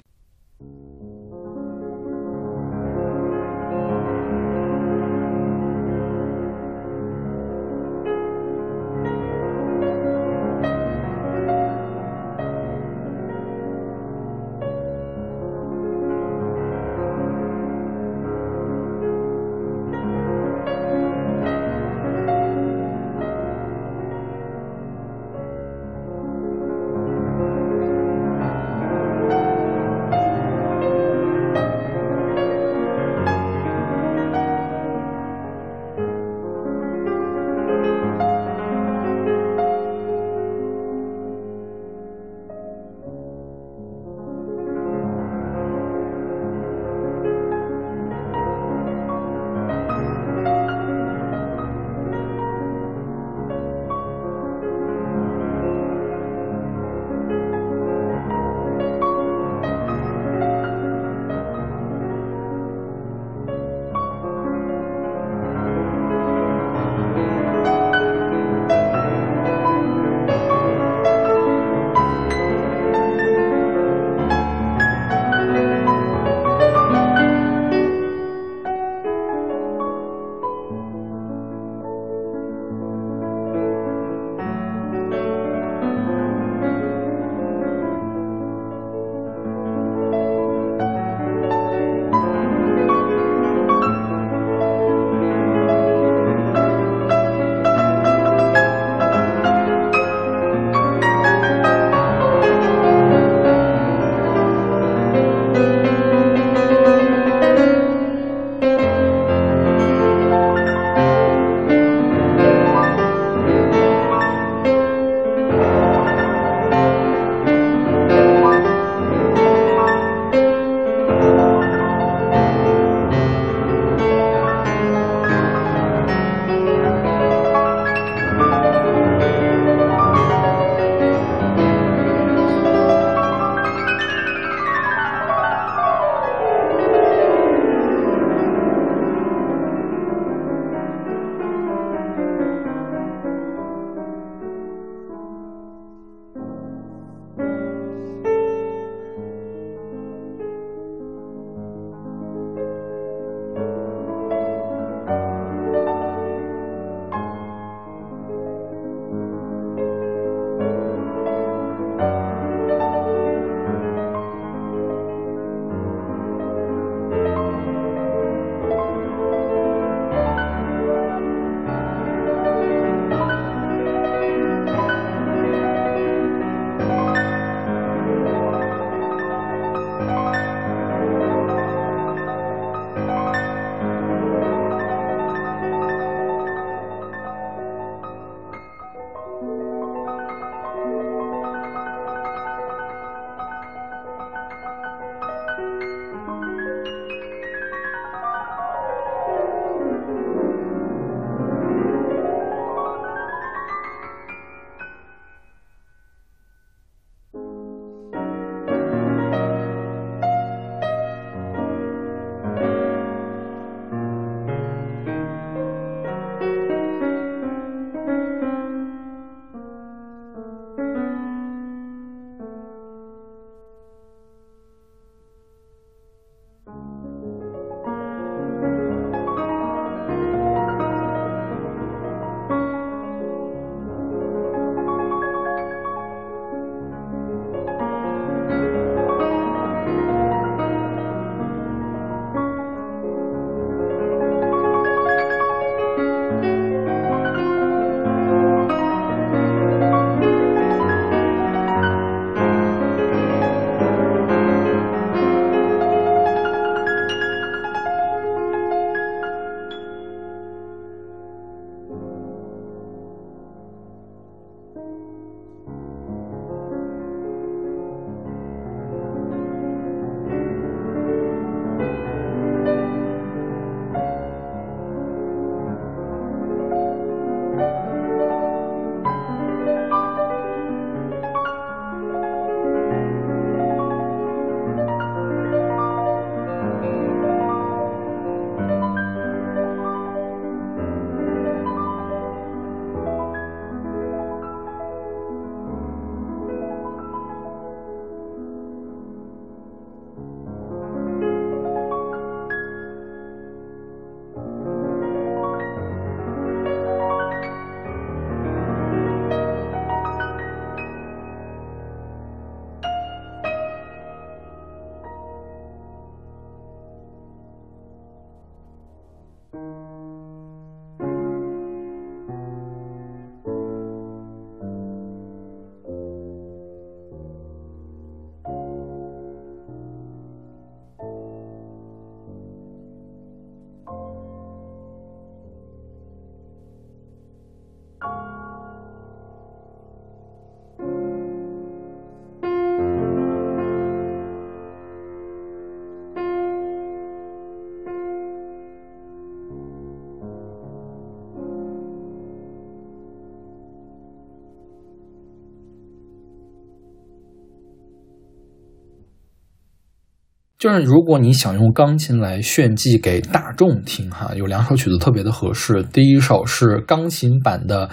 [360.61, 365.81] 就是如果你想用钢琴来炫技给大众听，哈，有两首曲子特别的合适。
[365.81, 367.87] 第一首是钢琴版的《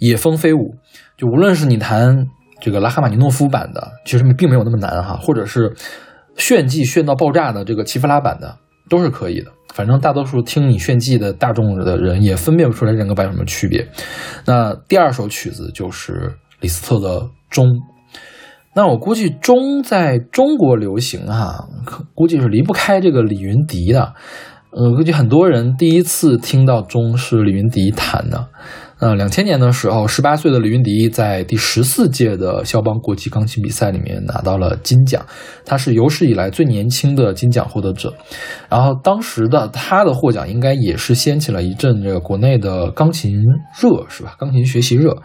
[0.00, 0.56] 野蜂飞舞》，
[1.16, 2.26] 就无论是你弹
[2.60, 5.72] 这个拉赫玛尼诺夫版的，其实并没有那么难哈，或者是
[6.36, 8.58] 炫技炫到爆炸的这个齐夫拉版的，
[8.90, 9.52] 都是可以的。
[9.72, 13.88] 反正大多数听你炫技的大众的人也分辨不出来两个版有什么区别。
[14.44, 17.64] 那第二首曲子就是李斯特的《钟》。
[18.78, 21.66] 那我估计钟在中国流行哈，
[22.14, 24.14] 估计是离不开这个李云迪的。
[24.70, 28.46] 呃，估计很多人第一次听到钟是李云迪弹的。
[29.00, 35.26] 呃，两千年的时候，十八岁的李云迪在第十四届的肖邦国际钢琴比赛里面拿到了金奖，
[35.64, 38.14] 他是有史以来最年轻的金奖获得者。
[38.68, 43.42] 然后当时的他的获奖应该也是掀起了一阵这个国内的钢琴
[43.80, 44.36] 热，是吧？
[44.38, 45.16] 钢琴学习热。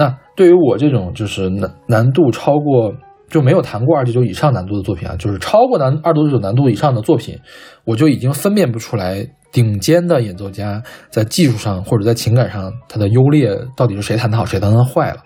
[0.00, 2.90] 那对于我这种就是难难度超过
[3.28, 7.38] 就没有弹过二九九以上难度的作品啊，就是超过难二九九难度以上的作品，
[7.84, 15.20] 我就已经分辨不出来顶尖的演奏家在技术上或者在情感上他的优劣到底是谁弹得好谁弹得坏了。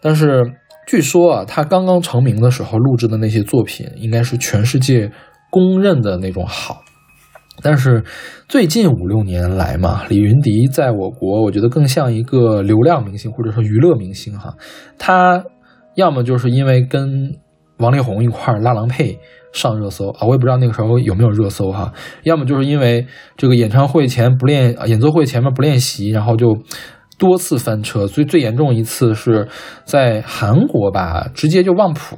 [0.00, 0.42] 但是
[0.86, 5.12] 据说啊，他刚刚成名的时候录制的那些作品，应该是全世界
[5.50, 6.82] 公认的那种好。
[7.62, 8.04] 但是
[8.48, 14.54] 最近五六年来嘛，李云迪在我国，我觉得更像一个流量明星或者说娱乐明星哈。
[14.98, 15.44] 他
[15.94, 17.34] 要么就是因为跟
[17.78, 19.18] 王力宏一块儿拉郎配
[19.52, 21.92] 上热搜啊，我也不知道那个时候有没有热搜哈。
[22.22, 23.06] 要么就是因为
[23.36, 26.58] 这个演唱会前不练，演奏会前面不练习，然后就
[27.18, 28.06] 多次翻车。
[28.06, 29.48] 所以最严重一次是
[29.84, 32.16] 在韩国吧，直接就忘谱。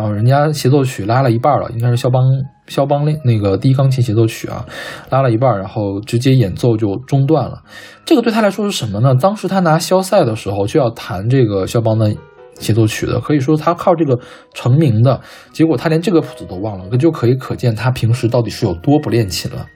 [0.00, 2.22] 然后人家协奏曲拉了一半了，应该是肖邦
[2.66, 4.64] 肖邦那那个第一钢琴协奏曲啊，
[5.10, 7.60] 拉了一半，然后直接演奏就中断了。
[8.06, 9.14] 这个对他来说是什么呢？
[9.14, 12.10] 当时他拿肖赛的时候就要弹这个肖邦的
[12.54, 14.18] 协奏曲的，可以说他靠这个
[14.54, 15.20] 成名的。
[15.52, 19.66] 结果他连这个谱子都忘了，那就可以可见他平时到底是有多不练琴了。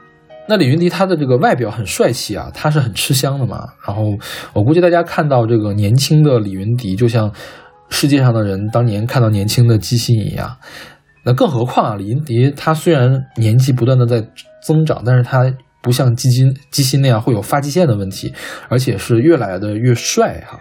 [0.49, 3.69] 那李云迪他的这个外表很帅气啊，他是很吃香的嘛。
[3.87, 4.05] 然后
[4.55, 7.31] 我估计大家看到这个年轻的李云迪，就像。
[7.97, 10.57] 世界上的人当年看到年轻的基辛一样，
[11.25, 14.21] 那更何况啊，李云迪他虽然年纪不断的在
[14.61, 15.45] 增长，但是他
[15.81, 18.35] 不像基金基辛那样会有发际线的问题，
[18.69, 20.59] 而且是越来的越帅哈。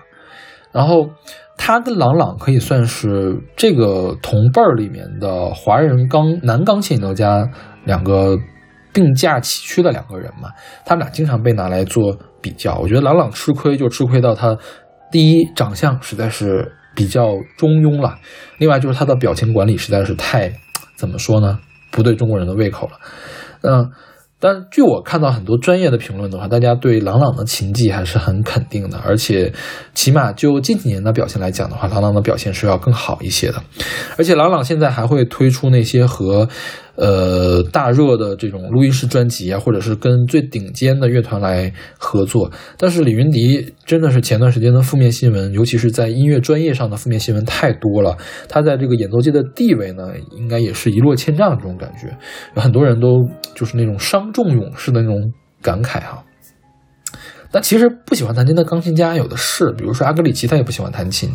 [0.71, 1.09] 然后
[1.57, 7.49] 他跟郎朗可以算是这个同辈儿里面的华人钢男钢琴演奏家
[7.83, 8.37] 两个
[8.93, 10.49] 并驾齐驱的两个人嘛，
[10.85, 12.77] 他们俩经常被拿来做比较。
[12.77, 14.55] 我觉得郎朗吃亏就吃亏到他
[15.11, 16.71] 第一长相实在是。
[16.95, 17.27] 比较
[17.57, 18.19] 中庸了，
[18.57, 20.53] 另外就是他的表情管理实在是太，
[20.95, 21.59] 怎么说呢？
[21.91, 22.93] 不对中国人的胃口了。
[23.61, 23.91] 嗯，
[24.39, 29.53] 但据我看到很多专业的评论的话，大家对郎朗的琴技还是很肯定的，而且
[29.93, 33.61] 起码就近几年的表现来讲的话，郎朗的表现是要更好一些的。
[34.17, 36.49] 而且郎朗现在还会推出那些和。
[36.95, 42.51] 呃，大热的这种录音室专辑啊，或者是跟最顶尖的乐团来合作。
[42.77, 48.15] 但是李云迪真的是前段时间的负面新闻，尤其是在音乐专业上的负面新闻太多了。
[48.47, 52.15] 他在这个演奏界的地位呢，应该也是一落千丈这种感觉。
[52.55, 55.33] 有很多人都就是那种伤仲永式的那种
[55.63, 56.23] 感慨哈。
[57.51, 61.31] 但其实不喜欢弹琴的钢琴家有的是，比如说阿格里奇，他也不喜欢弹琴。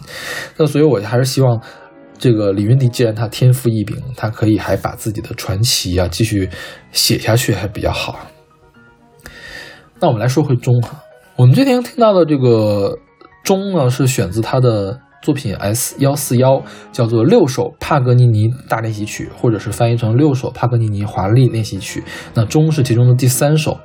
[0.56, 1.60] 那所以我还是希望。
[2.18, 6.50] 这个李云迪既然他天赋异禀，他可以还把自己的传奇啊继续
[6.90, 8.18] 写下去，还比较好。
[10.00, 11.00] 那我们来说回钟哈，
[11.36, 12.98] 我们今天听到的这个
[13.44, 16.62] 钟呢，是选自他的作品 S 幺四幺，
[16.92, 22.02] 叫做六首帕格尼尼大练习曲，或者是翻译成六首帕格尼尼华丽练习曲。
[22.34, 23.78] 那钟是其中的第三首。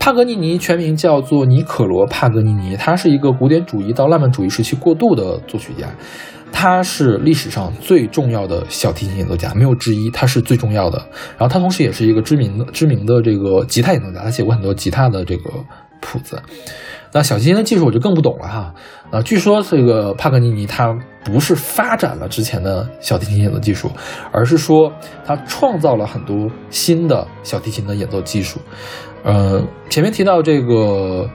[0.00, 5.88] 帕格尼尼全名叫做尼可罗帕格尼尼，他是一个古典主义到浪漫主义时期过渡的作曲家。
[6.52, 10.98] 他是历史上最重要的小提琴演奏家，没有之一，他是最重要的。
[11.36, 15.50] 然后他同时也是一个知名的知名的这个吉他演奏家，他写过很多吉他的这个
[16.00, 16.42] 谱子。
[17.12, 18.74] 那小提琴的技术我就更不懂了哈。
[19.10, 20.92] 啊，据说这个帕格尼尼他
[21.24, 23.90] 不是发展了之前的小提琴演奏技术，
[24.32, 24.92] 而是说
[25.24, 28.58] 他创造了很多新的小提琴的演奏技术。
[29.22, 31.28] 呃，前面提到这个。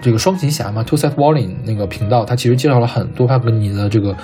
[0.00, 4.16] 这个双琴侠嘛，Two Set Violin 那个频道，它其实介绍了很多帕格尼的这个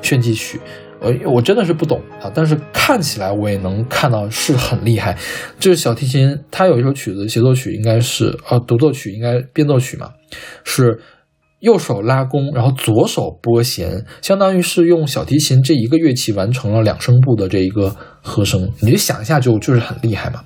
[0.00, 0.60] 炫技曲，
[1.00, 5.16] 呃，我真的是不懂啊，但是看起来我也能看到是很厉害。
[5.58, 10.10] 这是小提琴，它有一首曲子协奏曲，应该是呃独奏曲，应该变奏曲嘛，
[10.64, 11.00] 是
[11.60, 20.42] 右手拉弓，然后左手拨弦，相当于是用小提琴这一个乐器完成了两声部的这一个和声，你就想一下就就是很厉害嘛。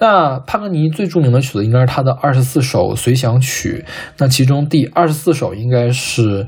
[0.00, 3.84] 那帕格尼最著名的曲子应该是他的二十四首随想曲，
[4.18, 6.46] 那其中第二十四首应该是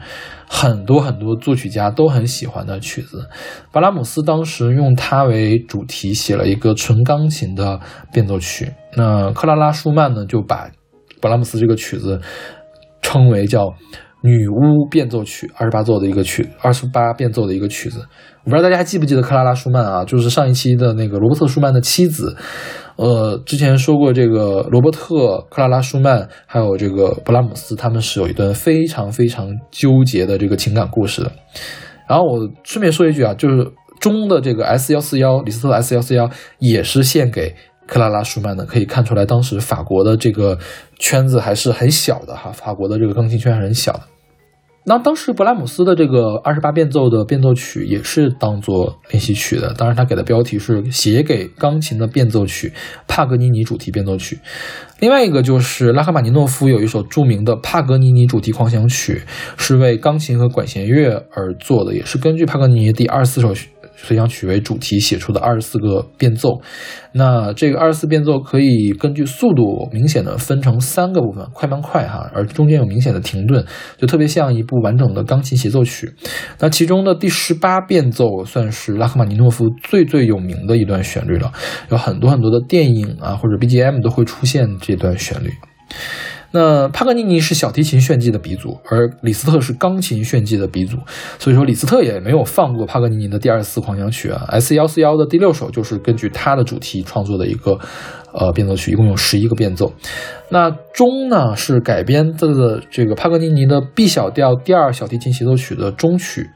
[0.49, 3.29] 很多很多作曲家都很喜欢的曲子。
[3.73, 7.81] 巴拉姆斯当时用它为主题写了一个纯钢琴的
[8.13, 10.71] 变奏曲，那克拉拉舒曼呢就把
[11.21, 12.21] 巴拉姆斯这个曲子
[13.03, 13.75] 称为叫。
[14.23, 18.01] 女巫变奏曲，二十八奏的一个曲，二十八变奏的一个曲子。
[18.45, 20.05] 我不知道大家还记不记得克拉拉舒曼啊？
[20.05, 22.37] 就是上一期的那个罗伯特舒曼的妻子。
[23.01, 31.33] 呃，之前说过这个罗伯特、克拉拉舒曼还有这个布拉姆斯，他们是有一段非常非常纠结的这个情感故事的。
[32.07, 36.29] 然后我顺便说一句啊，就是中的这个 S 幺四幺，李斯特 S 幺四幺
[36.59, 37.57] 也是献给。
[37.87, 40.57] 克拉拉舒曼的可以看出来，当时法国的这个
[41.01, 44.03] 圈子还是很小的哈，法国的这个钢琴圈还是很小的。
[44.91, 52.73] 那当时勃拉姆斯的这个二十八变奏的变奏曲也是当做练习曲的，当然他给的标题是写给钢琴的变奏曲，
[53.07, 54.41] 帕格尼尼主题变奏曲。
[54.99, 59.23] 另外一个就是拉赫玛尼诺夫有一首著名的帕格尼尼主题狂想曲，
[59.57, 63.55] 是为钢琴和管弦乐而做的，也是根据帕格尼尼第二十四首。
[64.03, 66.61] 随想曲为主题写出的二十四个变奏，
[67.13, 73.65] 那这个二十四变奏可以根据速度明显的分成三个部分，快慢快哈，而中间有明显的停顿，
[73.99, 76.13] 就特别像一部完整的钢琴协奏曲。
[76.59, 81.53] 那其中的第十八变奏算是拉赫玛尼诺夫最最有名的一段旋律了，
[81.91, 85.51] 有很多很多的电影啊或者 BGM 都会出现这段旋律。
[86.53, 90.97] 那帕格尼尼是小提琴炫技的鼻祖，而李斯特是钢琴炫技的鼻祖，
[91.39, 94.45] 所以说李斯特也没有放过帕格尼尼的第二十四狂想曲啊。
[94.49, 97.79] S 幺四幺的第六首就是根据他的主题创作的一个
[98.33, 99.93] 呃变奏曲，一共有十一个变奏。
[100.51, 106.51] 那中呢是改编的这个帕格尼尼的 B 小调第二小提琴协奏曲的中曲。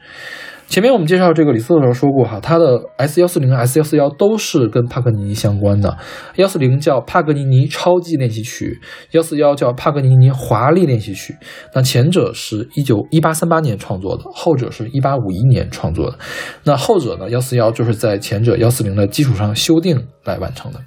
[0.75, 5.97] 前面我们介绍这个李斯特的时候说过哈，他的 S 幺四零、S 幺四幺都是跟帕格尼尼相关的。
[6.35, 8.81] 幺四零叫帕格尼尼超级练习曲，
[9.13, 11.37] 幺四幺叫帕格尼尼华丽练习曲。
[11.77, 16.19] 那前者是一九一八三八年创作的，后者是一八五一年创作的。
[16.65, 20.81] 那后者呢，幺四幺就是在前者幺四零的基础上修订来完成的。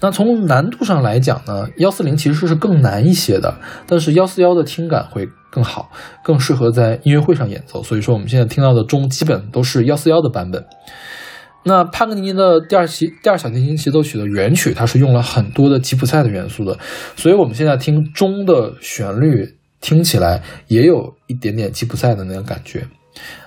[0.00, 5.90] 那从难度上来讲呢，幺四零其实是更难一些的，但是幺四幺的听感会更好，
[6.22, 7.82] 更适合在音乐会上演奏。
[7.82, 10.64] 所以说我们现在听到的钟基本都是幺四幺的版本。
[11.64, 16.78] 那帕格尼尼的第二期第二小提琴协奏曲的原曲，它是用了很多的吉普赛的元素的，
[17.16, 22.86] 所以我们现在听钟的旋律听起来也有一点点吉普赛的那个感觉。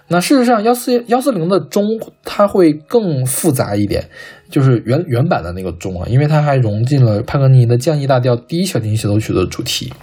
[0.10, 1.86] 那事实上，幺四幺四零的钟
[2.26, 4.10] 它会更复杂一点，
[4.50, 9.94] 就是原原版的那个钟啊，因为它还融进了帕格尼的降 E 大调第一小提琴协奏曲的主题。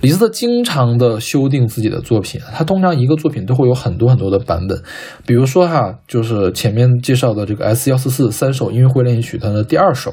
[0.00, 4.78] 李斯特经常的修订自己的作品，他通常一个作品都会有很多很多的版本。
[5.26, 10.12] 比如说哈，就是前面介绍的这个 S 幺四四三首音乐会练习曲，它的第二首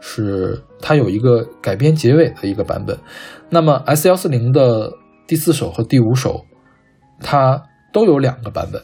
[0.00, 2.98] 是它有一个改编结尾的一个版本。
[3.48, 4.90] 那么 S 幺四零的
[5.28, 6.44] 第四首和第五首，
[7.20, 7.62] 它
[7.92, 8.82] 都有两个版本，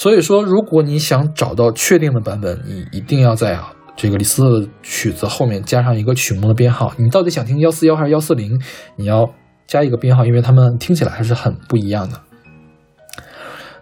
[0.00, 6.90] 所以说，如果你想找到确定的版本，你一定要在啊这个李斯特的曲子后面加上一个曲目的编号。
[6.96, 8.58] 你到底想听幺四幺还是幺四零？
[8.96, 9.30] 你要
[9.66, 12.18] 加一个编号，因为它们听起来还是很不一样的。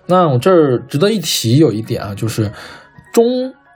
[0.06, 2.50] 那我这儿值得一提有一点啊，就是
[3.12, 3.24] 钟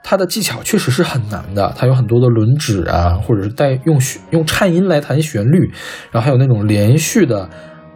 [0.03, 3.97] 它的技巧确实是很难的，它有很多的轮指啊，或者是带用
[4.31, 5.71] 用颤音来弹旋律，
[6.11, 7.49] 然后还有那种连续的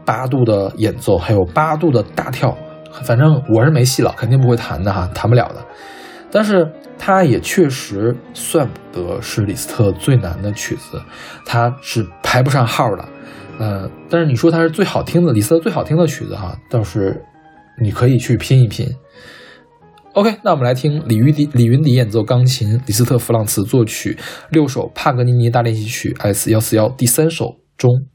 [0.06, 2.58] 八度的演奏，还有八度的大跳。
[3.04, 5.66] 反正我是没戏了，肯定不会弹的哈，弹不了的。
[6.30, 11.02] 但是它也确实算不得是李斯特最难的曲子，
[11.45, 13.06] 它是排不上号的。
[13.60, 17.24] 呃，但是你说它是最好听的李斯特最好听的曲子哈，倒是
[17.82, 18.88] 你可以去拼一拼。
[20.14, 24.18] OK，那我们来听李云迪李云迪演奏钢琴，李斯特弗朗茨作曲，
[24.50, 28.08] 六首帕格尼尼大练习曲 S 幺四幺第三首中。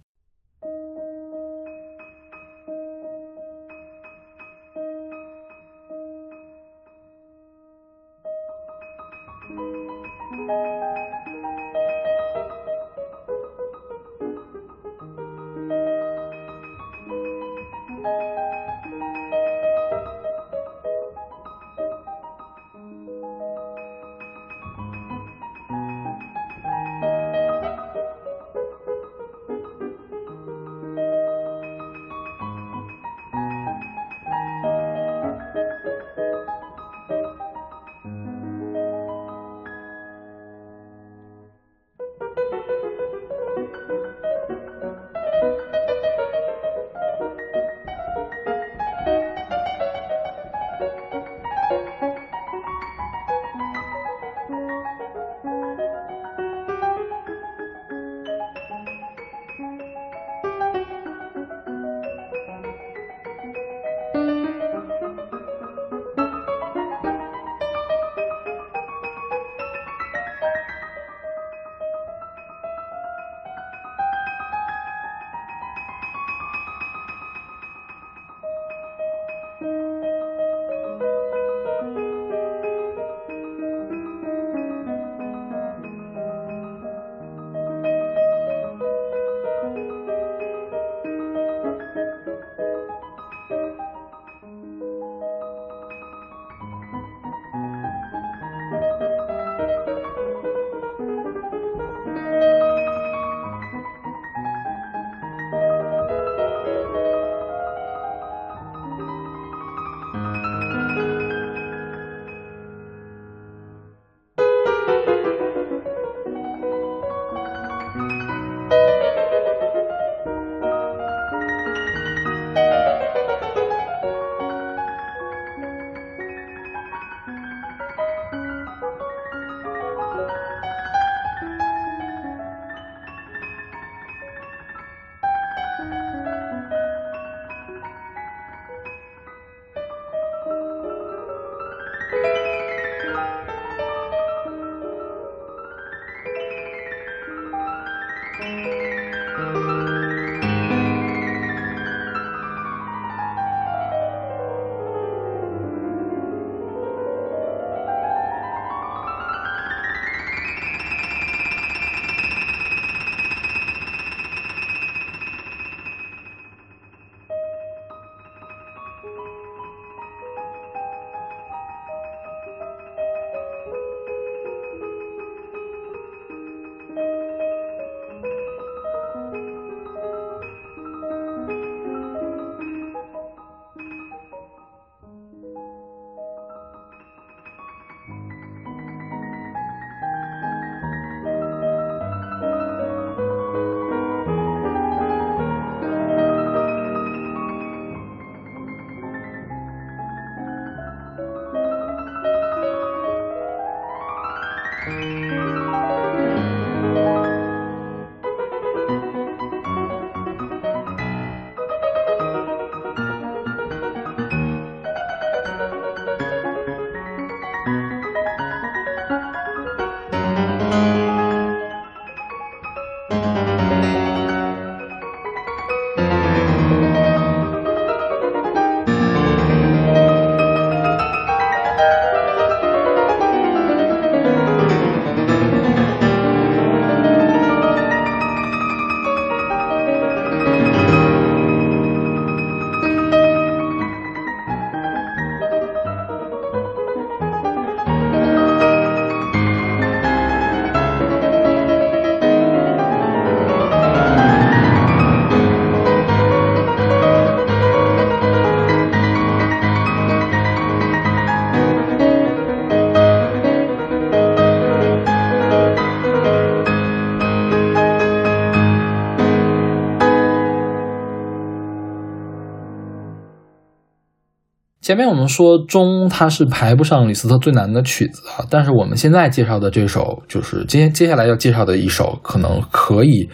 [274.92, 283.30] 前面我们说中它是排不上李斯特最难的曲子啊，但是我们现在介绍的这首就是接接下来要介绍的一首，可能可以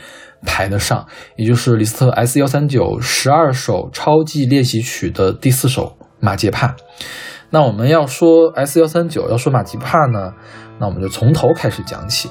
[0.46, 1.04] 排得上，
[1.34, 6.76] 也就是李斯特 S 幺三九十二首超级练习曲的第四首马杰帕。
[7.50, 10.34] 那我们要说 S 幺三九，要说马吉帕呢，
[10.78, 12.30] 那我们就从头开始讲起。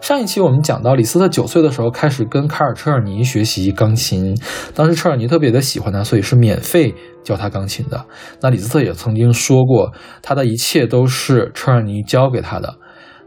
[0.00, 4.34] 上一期我们讲到，李斯特九岁的时候开始跟卡尔车尔尼学习钢琴，
[4.74, 8.06] 当时车尔尼特别的喜欢他，所以是免费教他钢琴的。
[8.40, 9.92] 那李斯特也曾经说过，
[10.22, 12.76] 他的一切都是车尔尼教给他的。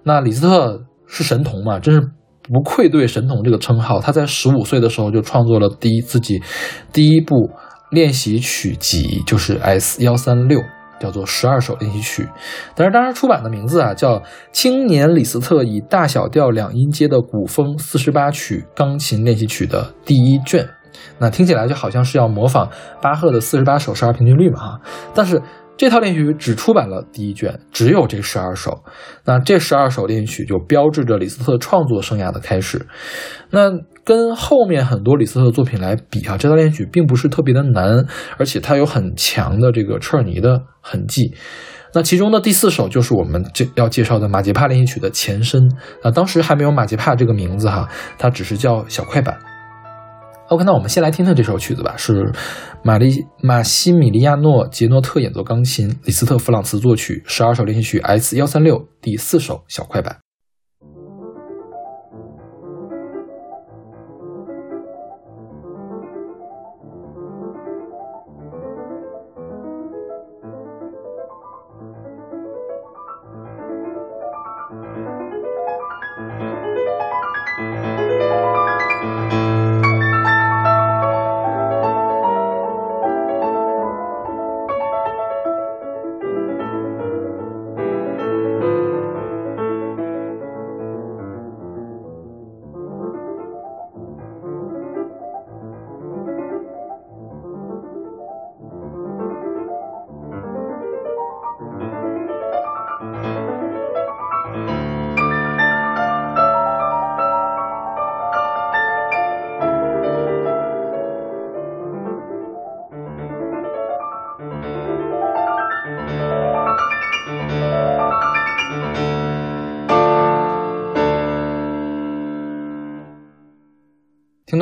[0.03, 2.01] 那李斯特是神童嘛，真是
[2.41, 4.01] 不愧对神童这个称号。
[4.01, 6.41] 他在十五岁的时候就创作了第一自己
[6.91, 7.51] 第一部
[7.91, 10.59] 练习曲集，就是 S 幺三六。
[11.03, 12.29] 叫做十二首练习曲，
[12.73, 14.17] 但是当时出版的名字啊叫
[14.53, 20.63] 《青年李斯特以大小调两音阶的古风四十八曲钢琴练习曲的第一卷》，
[21.19, 22.69] 那听起来就好像是要模仿
[23.01, 24.79] 巴赫的四十八首十二平均律嘛哈，
[25.13, 25.41] 但是。
[25.75, 28.83] 这套练习曲只出版了第一卷，只有这十二首。
[29.25, 32.85] 那这十二首练习曲就标志着李斯特创作生涯的开始。
[33.49, 33.71] 那
[34.03, 38.05] 跟后面很多李斯特的作品来比啊，这套练习曲并不是特别的难，
[38.37, 41.33] 而且它有很强的这个车尔尼的痕迹。
[41.95, 45.61] 那其中的第四首就是我们这要介绍的马杰帕练习曲的前身。
[46.01, 49.37] 啊，当时还没有马杰帕这个名字哈，它只是叫小快板。
[50.49, 52.31] OK，那我们先来听听这首曲子吧，是
[52.83, 60.22] 玛丽马西米利亚诺杰诺特演奏钢琴，李斯特弗朗茨作曲，十二首练习曲 S 幺三六第四首小快板。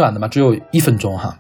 [0.02, 1.38] 短的嘛，只有一分钟哈。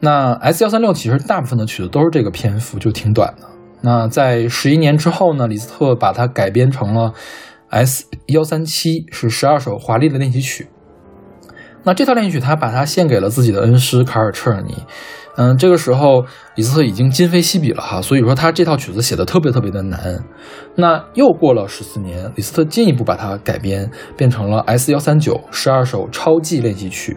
[0.00, 3.48] 那 S 幺三六其实大部分的曲子都是这个篇幅，就挺短的。
[3.80, 7.12] 那在十一年之后呢，李斯特把它改编成了
[7.70, 10.68] S 幺三七，是十二首华丽的练习曲。
[11.84, 14.74] 那这套练习曲，他把它献给了自己的恩师卡尔彻尔尼。
[15.38, 16.24] 嗯，这个时候
[16.56, 20.24] 李斯特已经今非昔比了哈，所以说他这套曲子写的特别特别的难。
[20.76, 27.16] 那又过了十四年，李斯特进一步把它改编，变成了 S 幺三九十二首超级练习曲。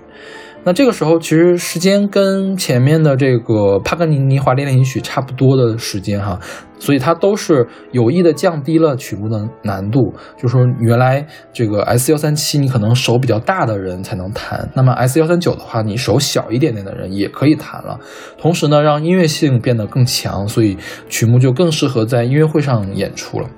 [0.66, 6.38] 那这个时候，其实时间跟前面的这个帕格尼尼华丽练习曲差不多的时间哈，
[6.78, 10.14] 所以它都是有意的降低了曲目的难度。
[10.38, 17.98] 就说原来这个 S 幺三七，你可能手比较大的人才能弹，那么 S 幺三九的话，你手小一点点的人也可以弹了。
[18.38, 23.50] 同时呢，让音乐性变得更强，所以曲目就更适合在音乐会上演出了。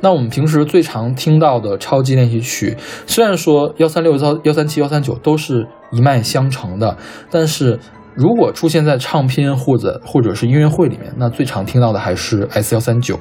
[0.00, 2.76] 那我们平时最常听到的超级练习曲，
[3.06, 6.96] 虽然说幺三六幺幺三七幺三九都是一脉相承的，
[7.30, 7.78] 但是
[8.14, 13.18] 如果出现在唱片或者或者是音乐会里面，那最常听到的还是 S 幺三九。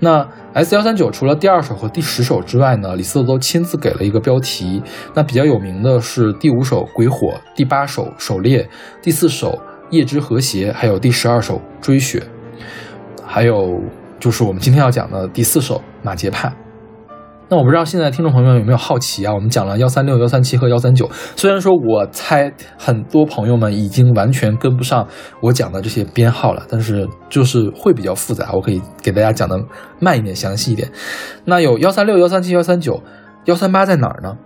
[0.00, 4.82] 那 S 幺三九除了第二首和第十首之外呢，李斯特都亲自给了一个标题。
[5.14, 8.62] 那比较有名的是第五首《鬼火》，第八首《狩猎》，
[9.02, 9.52] 第四首
[9.90, 12.18] 《夜之和谐》，还有第十二首《追雪》，
[13.24, 13.80] 还有
[14.18, 16.48] 就是我们今天要讲的第四首《马杰帕》。
[17.48, 19.32] 那我不知道现在听众朋友们有没有好奇啊？
[19.32, 25.06] 我们讲了幺三六、幺三七和幺三九，虽然说我猜很多朋友们已经完全跟不上
[25.40, 29.56] 我讲的这些编号了，但是就是会比较复杂，我可以给大家讲的
[30.00, 30.90] 慢一点、详细一点。
[31.44, 33.00] 那有幺三六、幺三七、幺三九、
[33.44, 34.36] 幺三八在哪儿呢？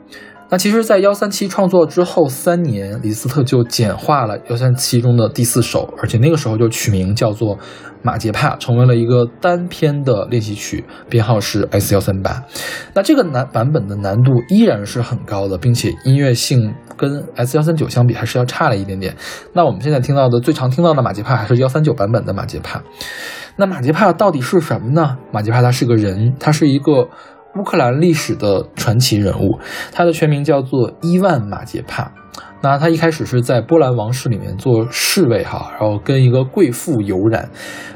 [0.51, 7.59] 那其实，在幺三七创作之后三年，李斯特就简化了幺三七中的第四首，而且那个时候就取名叫做。
[8.03, 12.43] 马杰帕成为了一个单篇的练习曲，编号是 S 幺三八。
[12.95, 19.15] 那这个难版本的难度依然是很高的，并且音乐性跟 S 幺三九相比还是要差了一点点。
[19.53, 22.83] 那我们现在听到的最常听到的马杰帕还是幺三九版本的马杰帕。
[23.57, 25.19] 那马杰帕到底是什么呢？
[25.31, 27.07] 马杰帕他是个人，他是一个
[27.59, 29.59] 乌克兰历史的传奇人物，
[29.93, 32.13] 他的全名叫做伊万马杰帕。
[32.63, 37.49] 那他一开始是在波兰王室里面做侍卫哈，然后跟一个贵妇有染，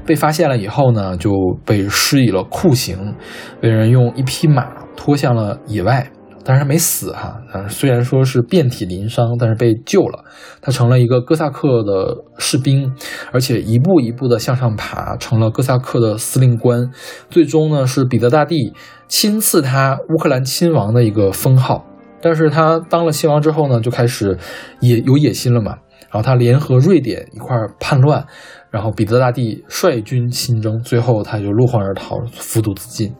[0.07, 1.31] 被发现了以后呢，就
[1.67, 3.15] 被施以了酷刑，
[3.61, 6.11] 被人用一匹马拖向了野外，
[6.45, 10.23] 但是没死哈，但是虽然说是遍体鳞伤，但是被救了，
[10.61, 12.95] 他成了一个哥萨克的士兵，
[13.33, 16.91] 而且一步一步的向上爬，成了哥萨克的司令官，
[17.31, 18.75] 最终呢是彼得大帝
[19.09, 21.87] 亲赐他乌克兰亲王的一个封号。
[22.21, 24.39] 但是他当了亲王之后呢，就开始
[24.81, 25.79] 野有野心了嘛。
[26.11, 28.25] 然后他联合瑞典一块叛乱，
[28.71, 33.13] 然后彼得大帝率军亲征，最后他就落荒而逃，服毒自尽。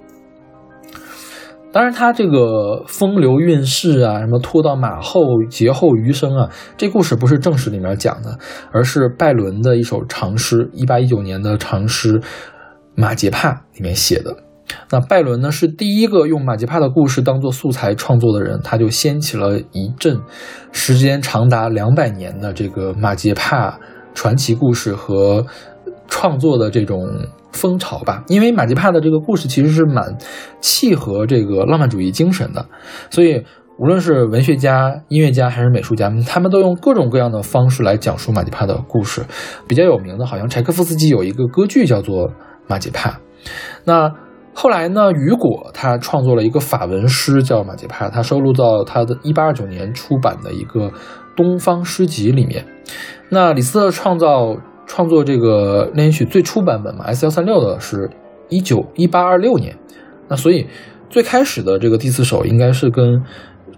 [1.75, 8.39] 当然，他这个风流韵事啊，什么拖到马后劫后余生啊，这故事不是正史里面讲的，
[8.71, 12.21] 而是拜伦的一首长诗，一八一九年的长诗
[12.95, 14.37] 《马杰帕》里面写的。
[14.89, 20.21] 那拜伦呢是第一个用马杰帕的故事当做素材创作的人，他就掀起了一阵
[20.71, 23.81] 时间长达两百年的这个马杰帕
[24.15, 25.45] 传奇故事和
[26.09, 27.07] 创作的这种
[27.53, 28.25] 风潮吧。
[28.29, 30.17] 因为马吉帕的这个故事其实是蛮
[30.61, 32.67] 契合这个浪漫主义精神的，
[33.11, 33.45] 所以
[33.79, 39.23] 无论是文学家、音乐家还是美术家，他们都用各种各样的方式来讲述马吉帕的故事。
[39.67, 42.29] 比较有名的，好像柴可夫斯基有一个歌剧叫做
[42.67, 43.11] 《马吉帕》，
[43.85, 44.13] 那。
[44.57, 50.93] 后来呢，雨果他创作了一个法文诗叫《马吉帕》，他收录到他的一八二九年出版的一个
[51.37, 52.65] 东方诗集里面。
[53.31, 54.57] 那李斯特创造
[54.87, 58.11] 创作这个练习曲最初版本嘛，S 幺三六的是
[58.49, 59.77] 一九一八二六年。
[60.29, 60.67] 那所以
[61.11, 63.23] 最开始的这个第四首应该是跟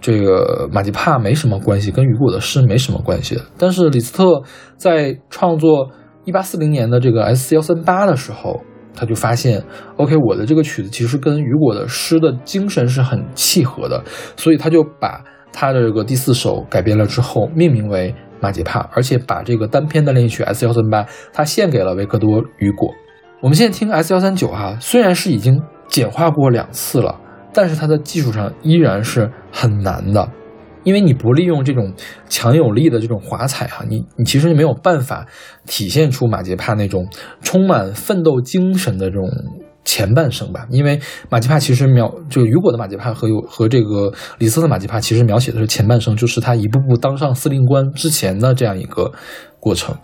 [0.01, 3.41] 这个马吉帕没什么关系，跟雨果的诗没什么关系。
[3.59, 4.43] 但是李斯特
[4.77, 5.91] 在创作
[6.25, 8.63] 一八四零年的这个 S 幺三八的时候。
[8.99, 9.63] 他就发现
[9.99, 14.03] ，OK，我的这个曲子其实跟雨果的诗的精神是很契合的，
[14.39, 22.93] 所以他就把他的这个第四首改编了之后，命名为《马杰帕》，而且把这个单篇的练习曲 S 幺三八，他献给了维克多·雨果。
[23.41, 27.20] 我们现在听 S 幺三九哈，虽然是已经简化过两次了，
[27.53, 30.28] 但是它的技术上依然是很难的。
[30.84, 31.93] 因为你不利用这种
[32.28, 35.26] 强有力的这种华彩哈，你你其实没有办法
[35.66, 37.09] 体现出马杰帕那种
[37.43, 39.28] 充满奋斗精神的这种
[39.87, 40.66] 前半生吧。
[40.70, 49.11] 因为马吉帕其实描就雨果的马吉帕和有和这个李斯特马吉帕其实描写的是前半生，就是他一步步当上司令官之前的这样一个
[49.59, 49.97] 过程。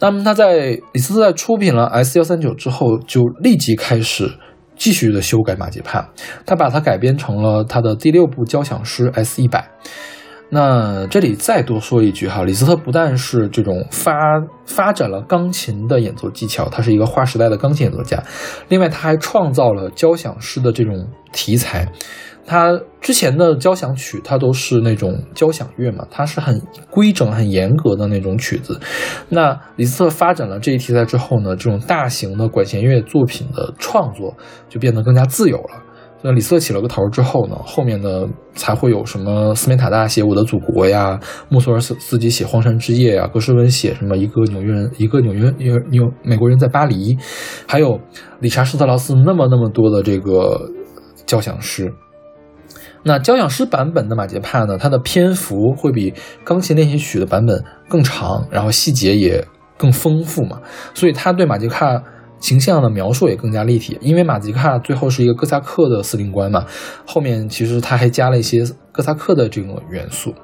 [0.00, 4.32] 那么他在李斯特在出品了 S 幺三九之后，就立即开始
[4.74, 6.08] 继续的修改马吉帕，
[6.46, 9.70] 他把它改编成了他的第六部交响诗 S 一百。
[10.50, 14.12] 那这里再多说一句哈，李斯特不但是这种发
[14.66, 18.22] 发展了钢琴的演奏技巧，他是一个划时代的钢琴演奏家，
[18.68, 21.90] 另外他还创造了交响诗的这种题材。
[22.46, 28.80] 他之前的交响曲，它都是那种交响乐嘛，它是很规整、很严格的那种曲子。
[29.28, 34.34] 那李斯特发展了这一题材之后呢，这种大型的管弦乐作品的创作
[34.68, 35.82] 就变得更加自由了。
[36.22, 41.18] 那李斯特起了个头之后呢，后面的才会有什么斯梅塔大写《我的祖国》呀，
[41.48, 47.16] 穆索尔斯斯基写《荒山之夜》呀，格什温写什么一个纽约人，一个纽约纽纽美国人在巴黎，
[47.66, 47.98] 还有
[48.38, 50.70] 理查施特劳斯那么那么多的这个
[51.24, 51.90] 交响诗。
[53.02, 56.12] 那交响诗版本的马杰帕呢，它的篇幅会比
[56.44, 59.42] 钢琴练习曲的版本更长，然后细节也
[59.78, 60.60] 更丰富嘛，
[60.92, 62.02] 所以他对马杰帕。
[62.40, 63.96] 形象的描述也更加立体。
[64.00, 66.66] 因为马吉卡最后是一个哥萨克的司令官嘛，
[67.06, 70.34] 后面其实他还加了一些哥萨克的这种元素。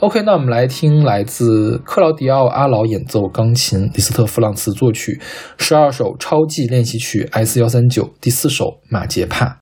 [0.00, 5.20] OK，那我们来听来自克劳迪奥·阿劳演奏钢琴，李斯特·弗朗茨作曲，
[5.58, 9.61] 十二首超级练习曲 S 幺三九第四首马杰帕。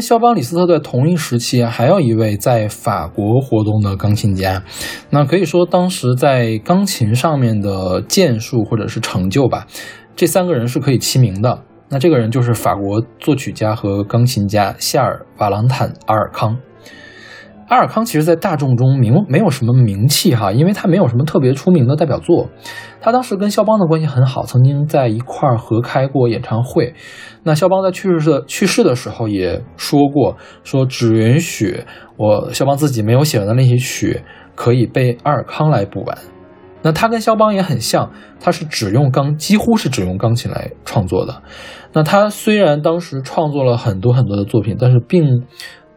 [0.00, 4.62] 肖邦、李斯特在同一时期，还有一位在法国活动的钢琴家，
[5.10, 9.66] 那可以说当时在钢琴上面的建树或者是成就吧，
[10.16, 11.64] 这三个人是可以齐名的。
[11.90, 16.56] 那这个人就是法国作曲家和钢琴家夏尔·瓦朗坦·阿尔康。
[17.68, 22.48] 阿尔康其实，在大众中名没有什么名气哈，因为他没有什么特别出名的代表作。
[22.98, 26.94] 他当时跟肖邦的关系很好，曾经在一块儿合开过演唱会。
[27.42, 31.84] 那肖邦在去世的去世的时候也说过，说只允许
[32.16, 34.22] 我肖邦自己没有写完的练习曲
[34.54, 36.16] 可以被阿尔康来补完。
[36.80, 41.42] 那他跟肖邦也很像，他是只用钢，几乎是只用钢琴来创作的。
[41.92, 45.42] 那他虽然当时创作了很多很多的作品，但是并。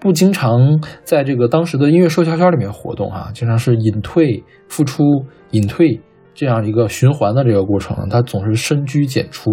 [0.01, 0.59] 不经常
[1.03, 5.03] 在这个当时的音乐社交圈里面活动哈，经常是隐退、复出、
[5.51, 6.01] 隐退
[6.33, 8.09] 这样一个循环的这个过程。
[8.09, 9.51] 他总是深居简出。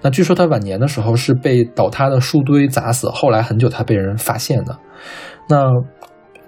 [0.00, 4.78] 那据说他晚年的时候是被倒塌的树堆砸死，后来很久才被人发现的。
[5.48, 5.66] 那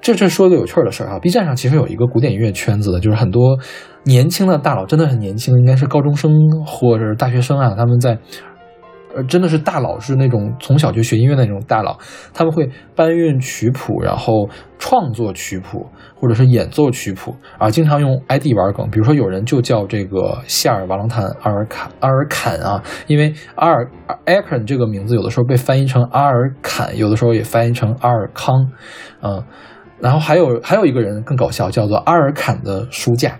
[0.00, 3.58] 这这说一个有趣的事儿啊，B 站上其实有一个古典音乐圈子的，就是很多
[4.04, 6.30] 年轻的大佬，真的很年轻，应该是高中生
[6.64, 8.16] 或者是大学生啊，他们在。
[9.14, 11.98] 呃，真的是大佬，是那种从小就学音乐的那种大佬，
[12.32, 15.84] 他们会搬运曲谱，然后创作曲谱，
[16.14, 28.70] 或者是演奏曲谱啊，经常用 ID 玩梗，比如说有人就叫这个夏尔·瓦朗坦·阿尔坎阿尔坎啊，因为阿尔阿尔坎这个名字有的时候被翻译成阿尔坎，有的时候也翻译成阿尔康，
[29.22, 29.42] 嗯，
[29.98, 33.38] 然后还有还有一个人更搞笑，叫做阿尔坎的书架，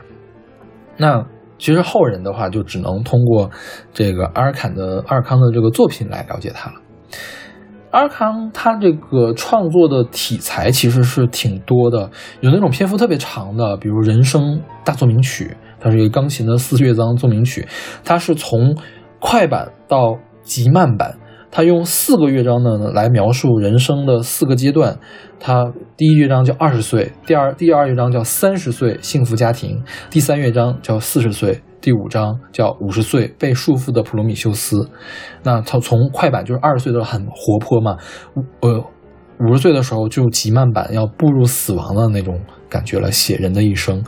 [0.97, 1.25] 那。
[1.61, 3.51] 其实后人的话就只能通过
[3.93, 6.77] 这个阿尔坎的阿尔康的这个作品来了解他了。
[7.91, 12.11] 阿尔康他这个创作的题材其实是挺多的，
[12.41, 15.45] 有那种篇幅特别长的，比如《人生大奏鸣曲》，
[15.79, 17.69] 它是一个钢琴的四乐章奏鸣曲，
[18.05, 18.77] 它是从
[19.19, 21.19] 快板到极慢版。
[21.51, 24.99] 他用四个乐章呢来描述人生的四个阶段。
[25.39, 34.89] 他第一乐章叫二十岁，第二第二乐章叫三十岁幸福家庭，第三乐章叫四十岁，第五章叫五十岁被束缚的普罗米修斯。
[35.43, 37.97] 那他从快板就是二十岁的很活泼嘛，
[38.61, 38.85] 呃，
[39.41, 42.41] 五十岁的时候就极慢板要步入死亡的那种。
[42.71, 44.01] 感觉了写人的一生，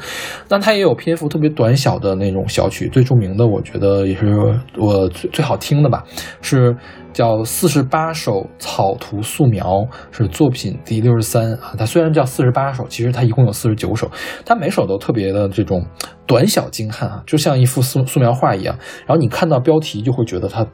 [0.49, 4.37] 那他也有篇幅特别短小的那种小曲，最著名的我觉得也是
[4.79, 6.05] 我最最好听的吧，
[6.41, 6.77] 是
[7.13, 11.75] 叫四十八首草图素描，是作品第六十三啊。
[11.79, 14.11] 它虽然叫四十八首，其实它一共有四十九首，
[14.45, 15.85] 它每首都特别的这种
[16.27, 18.77] 短小精悍啊，就像一幅素素描画一样。
[19.07, 20.67] 然后你看到标题就会觉得它。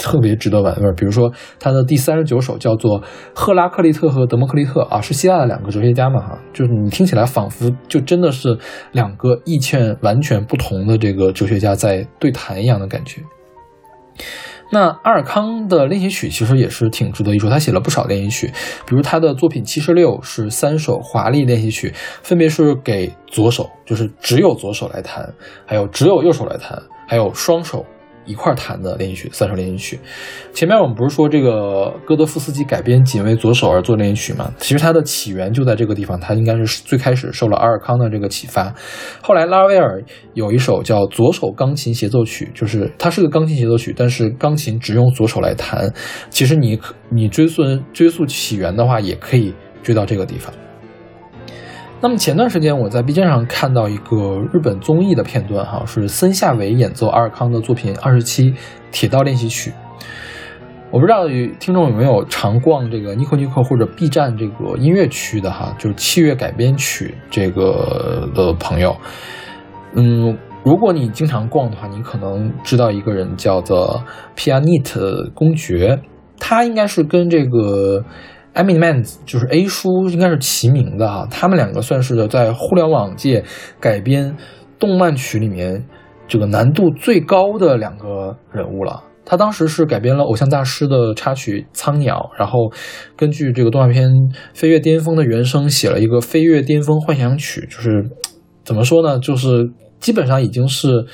[0.00, 1.28] 特别值得玩味儿，比如说
[1.58, 3.02] 他的第三十九首叫做
[3.34, 8.56] 《赫拉克利特和德谟克利特》啊，是希腊的两个哲学家嘛哈，就是你听起来仿佛就真的是
[8.92, 13.20] 两个意见完全不同的这个哲学家在对谈一样的感觉。
[14.70, 18.52] 那阿尔康的练习曲其实也是挺值得一说，他写了不少练习曲，
[18.86, 25.32] 比如他的作品七十六是三首华丽练习曲，分别是给左手，就是只有左手来弹，
[25.64, 27.84] 还有只有右手来弹，还有双手。
[28.28, 29.98] 一块弹的练习曲，三首练习曲。
[30.52, 34.52] 前面我们不是说这个哥德夫斯基改编仅为左手而作练习曲吗？
[34.58, 38.72] 其实它的起源就在这个地方，它应该是最开始受了阿尔康的这个启发。
[39.22, 40.02] 后来拉威尔
[40.34, 45.92] 有一首叫左手钢琴协奏曲，就是它是个钢琴协奏曲，但是钢琴只用左手来弹。
[46.28, 47.62] 其实你可你追溯
[47.94, 50.52] 追溯起源的话，也可以追到这个地方。
[52.00, 58.54] 那么前段时间我在 B 站上看到一个日本综艺的片段，哈，是森下伟演奏阿尔康的作品二十七
[58.92, 59.72] 铁道练习曲。
[60.92, 61.26] 我不知道
[61.58, 68.96] 听众有没有常逛这个 Nico Nico 或者 B 站这个音乐区的哈，就是器乐改编曲这个的朋友。
[69.94, 74.00] 嗯，如果你经常逛的话，你可能知道一个人叫做
[74.36, 76.00] Pianit 公爵，
[76.38, 78.04] 他应该是跟这个。
[78.54, 81.26] E m i n e m a n 就是 A 叔，应该是齐名的哈。
[81.30, 83.44] 他们两个算是在互联网界
[83.80, 84.36] 改编
[84.78, 85.84] 动漫曲里面
[86.26, 89.04] 这个难度最高的两个人物了。
[89.24, 92.72] 他当时是改编了偶像大师的插曲《苍鸟》，然后
[93.16, 94.08] 根据这个动画片
[94.54, 98.10] 《飞跃巅峰》的原声写了一个《飞跃巅峰幻想曲》，就是
[98.64, 99.18] 怎么说呢？
[99.18, 99.70] 就是
[100.00, 101.06] 基本上已经是。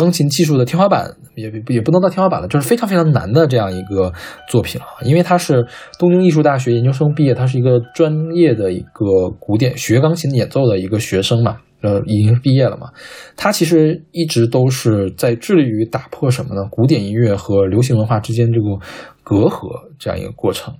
[0.00, 4.10] 钢琴技术的天花板也也不能到天花板了，就是非常非常难的这样一个
[4.48, 4.86] 作品啊。
[5.04, 5.66] 因为他是
[5.98, 12.88] 东京艺术大学研究生毕业，他是一个专业的一个古典学钢琴演奏的一个学生嘛，呃，已经毕业了嘛。
[13.36, 16.62] 他其实一直都是在致力于打破什么呢？
[16.70, 18.78] 古典音乐和流行文化之间这个
[19.22, 19.68] 隔阂
[19.98, 20.74] 这样一个过程。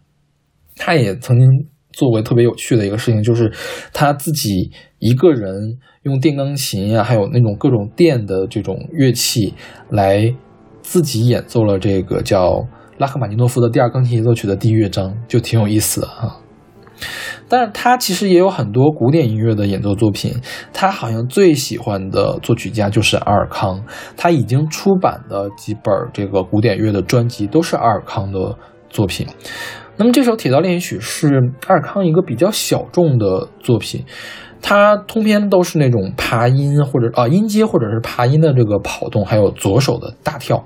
[0.76, 1.46] 他也曾经
[1.92, 3.52] 作为特别有趣的一个事情，就是
[3.92, 5.78] 他自己一个人。
[6.04, 9.52] 用电钢琴呀，还有那种各种电的这种乐器
[9.90, 10.34] 来
[10.80, 16.40] 自己演奏了这个叫拉赫玛尼诺夫的第二钢琴协奏曲的第一乐章，就挺有意思的啊。
[17.50, 20.34] 但是他其实也有很多古典音乐的演奏作品，
[20.72, 23.84] 他好像最喜欢的作曲家就是阿尔康，
[24.16, 28.56] 他已经出版的几本这个古典乐的专辑都是阿尔康的
[28.88, 29.26] 作品。
[30.00, 34.02] 那么这首《铁道练习曲》是阿尔康一个比较小众的作品，
[34.62, 40.64] 它通篇都是那种爬音或者啊音阶或者是爬音的这个跑动，还有左手的大跳。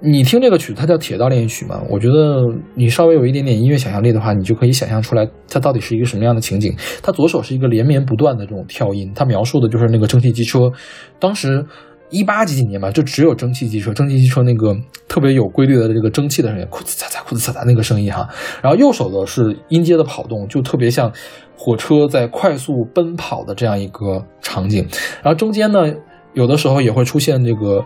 [0.00, 1.82] 你听这个曲，它叫《铁道练习曲》嘛？
[1.90, 6.74] 我觉得你稍微有一点点音乐想象力的话，你就可以想象出来它到底是一个什么样的情景。
[7.02, 10.70] 它左手是一个连绵不断的这种跳音，它描述的就是那个蒸汽机车。
[11.18, 11.66] 当时
[12.10, 14.76] 一八几几年吧，就只有蒸汽机车，蒸汽机车那个
[15.08, 18.28] 特别有规律的这个蒸汽的声音，库兹嚓嚓，库兹嚓嚓那个声音哈。
[18.62, 21.12] 然后右手的是音阶的跑动，就特别像
[21.56, 24.86] 火车在快速奔跑的这样一个场景。
[25.22, 25.94] 然后中间呢，
[26.34, 27.84] 有的时候也会出现这个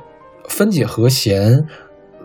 [0.49, 1.67] 分解和弦。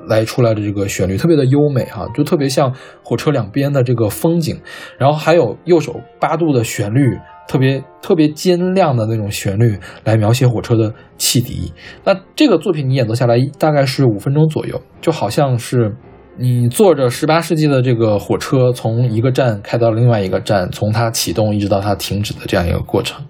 [0.07, 4.57] 来出来的这个旋律特别的优美哈，就特别像火车两边的这个风景，
[4.97, 11.71] 然后还有右手八度的旋律，特别特别尖亮的那种旋律来描写火车的汽笛。
[12.03, 15.95] 那这个作品你演奏下来大概是五分钟左右，就好像是
[16.37, 23.25] 你坐着十八世纪的这个火车从一个站开到另外一个站，从它启动一直到它停止的这样一个过程。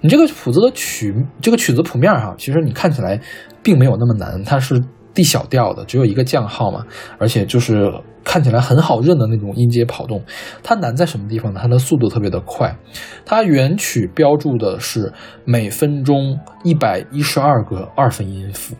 [0.00, 3.20] 你这个谱子的曲，这个曲子谱面哈，其实你看起来
[3.62, 4.82] 并没有那么难，它是。
[5.14, 6.84] D 小调的只有一个降号嘛，
[7.18, 7.88] 而且就是
[8.24, 10.22] 看起来很好认的那种音阶跑动。
[10.62, 11.60] 它难在什么地方呢？
[11.62, 12.76] 它的速度特别的快。
[13.24, 15.12] 它原曲标注的是
[15.44, 18.74] 每分钟一百一十二个二分音符。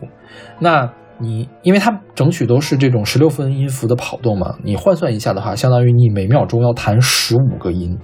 [0.59, 7.97] 那你因为它整曲都是这种十六分音符的跑动嘛，你换算一下的话，相当于你每秒钟要弹十五个音，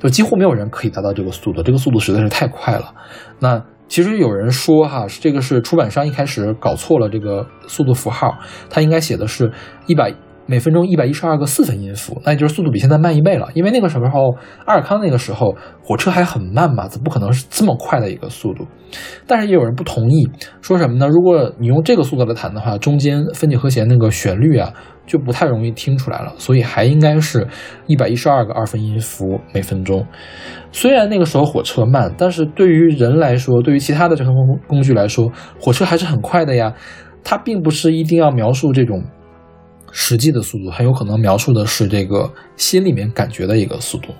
[0.00, 1.62] 就几乎没有人可以达到这个速度。
[1.62, 2.94] 这个速度实在是太快了。
[3.38, 3.64] 那。
[3.90, 8.38] 其实有人说，哈，这个是出版商一开始搞错了这个速度符号，
[8.68, 9.50] 它应该写的是
[9.88, 10.14] 一百
[10.50, 13.48] 每分钟一百一十二个四分音符，那也就是速度比现在慢一倍了。
[13.54, 14.34] 因为那个时候
[14.66, 18.66] 阿尔康那个时候火车还很慢嘛，怎么可能是这么快的一个速度？
[19.28, 20.28] 但是也有人不同意，
[20.60, 21.06] 说什么呢？
[21.06, 24.72] 如果你用这个速度来弹的话，中间分解和弦那个旋律啊。
[25.06, 27.44] 就不太容易听出来了，所以还应该是
[27.88, 30.06] 一百一十二个二分音符每分钟。
[30.70, 35.28] 虽然那个时候火车慢，但是对于人来说，对于其他的交通工工具来说，
[35.60, 36.72] 火车还是很快的呀。
[37.24, 39.02] 它并不是一定要描述这种
[39.92, 44.14] 实际的速度，很有可能描述的是这个心里面感觉的一个速度。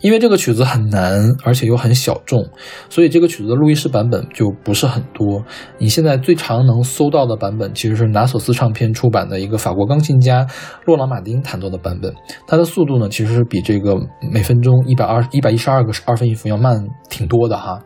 [0.00, 2.42] 因为这个曲子很难，而且又很小众，
[2.88, 5.44] 所以这个曲子的录音室版本就不是很多。
[5.76, 10.46] 你现在最常能搜到的版本，其实是拿索斯唱片出版的一个法国钢琴家
[10.86, 12.10] 洛朗马丁弹奏的版本。
[12.46, 13.94] 它的速度呢，其实是比这个
[14.32, 17.78] 每分钟一百二一百一十二个二分音符要慢挺多的哈。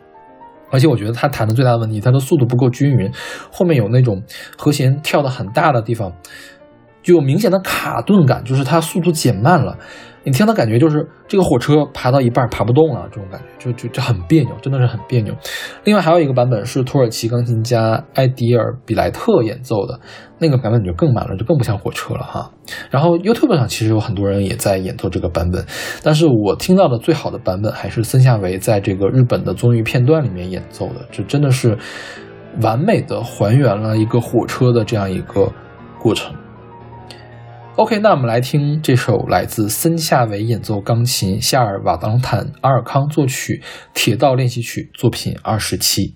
[0.71, 3.11] 而且我觉得他弹的最大的问题，他的速度不够均匀，
[3.51, 4.23] 后面有那种
[4.57, 6.11] 和弦跳的很大的地方，
[7.05, 9.77] 就有明显的卡顿感，就是它速度减慢了。
[10.23, 15.31] 你听的感觉就是这个火车爬到一半爬不动了，这种感觉就就就很别扭，真的是很别扭。
[15.83, 19.99] 另外还有一个版本是土耳其钢琴家埃迪尔比莱特演奏的，
[20.39, 22.49] 那个版本就更慢了，就更不像火车了哈。
[22.89, 25.63] 然后 YouTube 上其实有很多人也在演奏这个版本，
[26.01, 31.77] 但是我听到的最好的版本还是森下维在这个日本的综艺片段里面演奏的，这真的是
[32.63, 35.51] 完美的还原了一个火车的这样一个
[35.99, 36.33] 过程。
[37.77, 43.61] OK，那我们来听这首来自森下维演奏钢琴、夏尔瓦当坦、阿尔康作曲
[43.93, 46.15] 《铁道练习曲》作品二十七。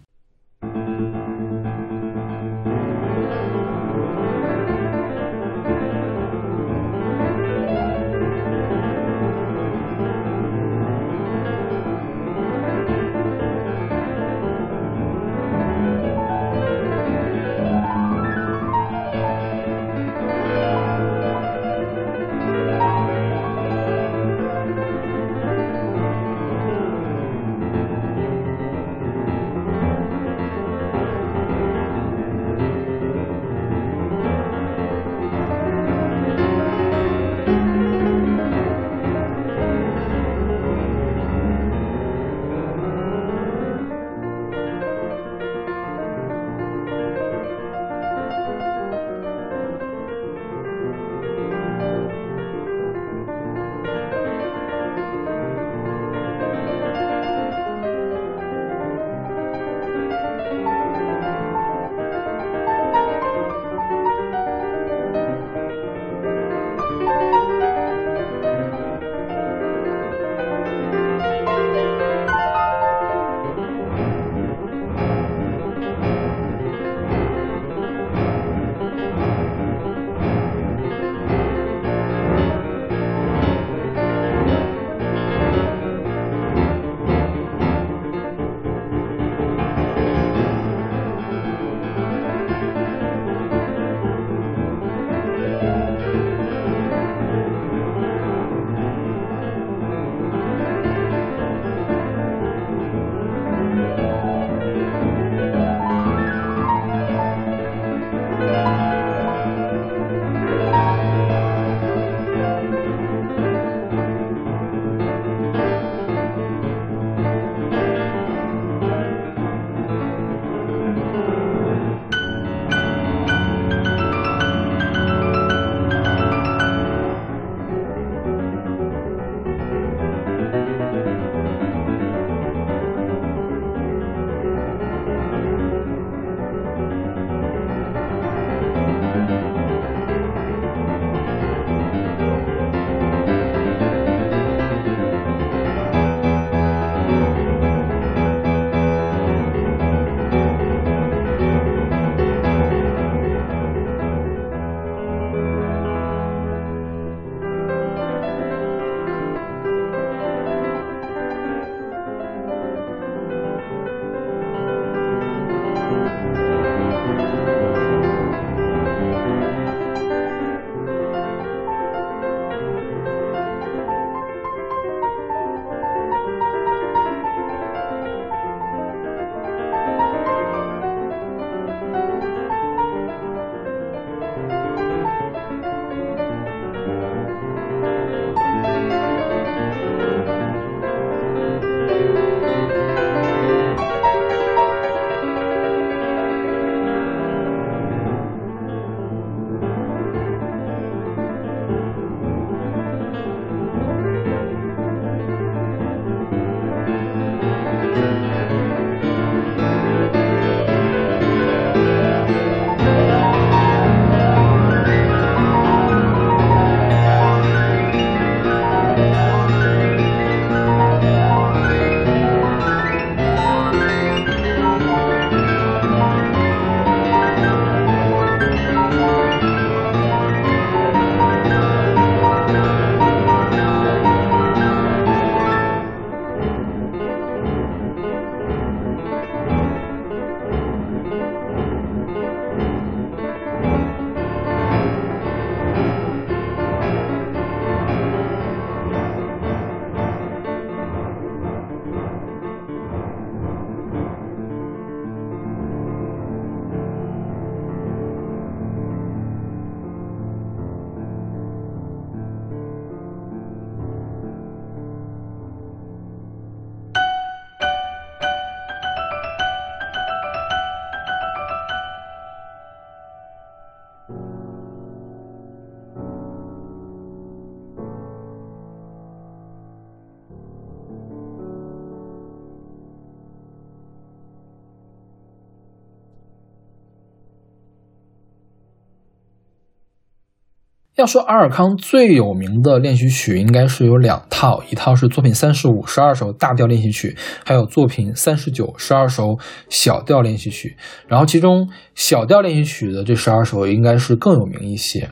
[291.00, 297.16] 要说阿尔康最有名的练习曲，应该是有两套，一套是作品三十五十二首大调练习曲，
[297.46, 299.38] 还有作品三十九十二首
[299.70, 300.76] 小调练习曲。
[301.08, 305.10] 然后其中小调练习曲的这十二首应该是更有名一些。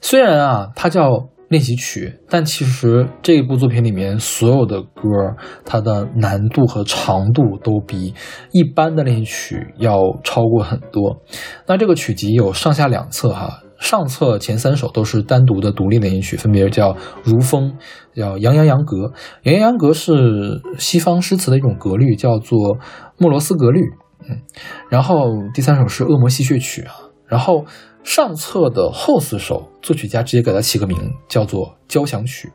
[0.00, 1.28] 虽然啊，它叫。
[1.48, 5.34] 练习曲，但其实这一部作品里面所有的歌，
[5.64, 8.12] 它的难度和长度都比
[8.52, 11.22] 一般的练习曲要超过很多。
[11.66, 16.92] 那这个曲集有上下两册哈，上册前三首都是单独的独立的音曲，分别叫
[17.24, 17.72] 《如风》，
[18.16, 18.96] 叫《洋洋洋格》。
[19.44, 22.78] 洋洋洋格是西方诗词的一种格律，叫做
[23.16, 23.80] 莫罗斯格律。
[24.28, 24.42] 嗯，
[24.90, 26.94] 然后第三首是《恶魔吸血曲》啊，
[27.26, 27.64] 然后。
[28.04, 30.96] 上册的后四首，作曲家直接给它起个名，
[31.28, 32.50] 叫做交响曲，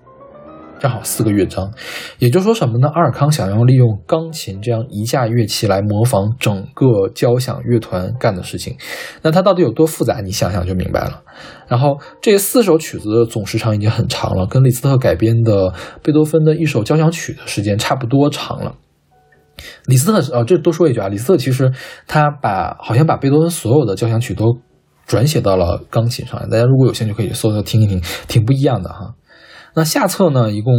[0.84, 1.72] 正好四个乐章。
[2.20, 2.90] 也就是说什么呢？
[2.90, 8.76] 阿尔康想要利用钢琴这样一架乐器来模仿整个交响乐团干的事情。
[9.22, 10.20] 那它到底有多复杂？
[10.20, 11.22] 你想想就明白了。
[11.70, 15.74] 然后这四首曲子的总时长已经很长了，跟李斯特改编的
[16.04, 18.76] 贝多芬的一首交响曲的时间差不多长了。
[19.86, 21.72] 李斯特，呃，这多说一句啊，李斯特其实
[22.08, 24.60] 他把好像把贝多芬所有的交响曲都。
[25.06, 29.14] 转写到了钢琴上，大家如果有兴趣可以搜搜听一听，挺不一样的哈。
[29.76, 30.74] 那下册呢，一共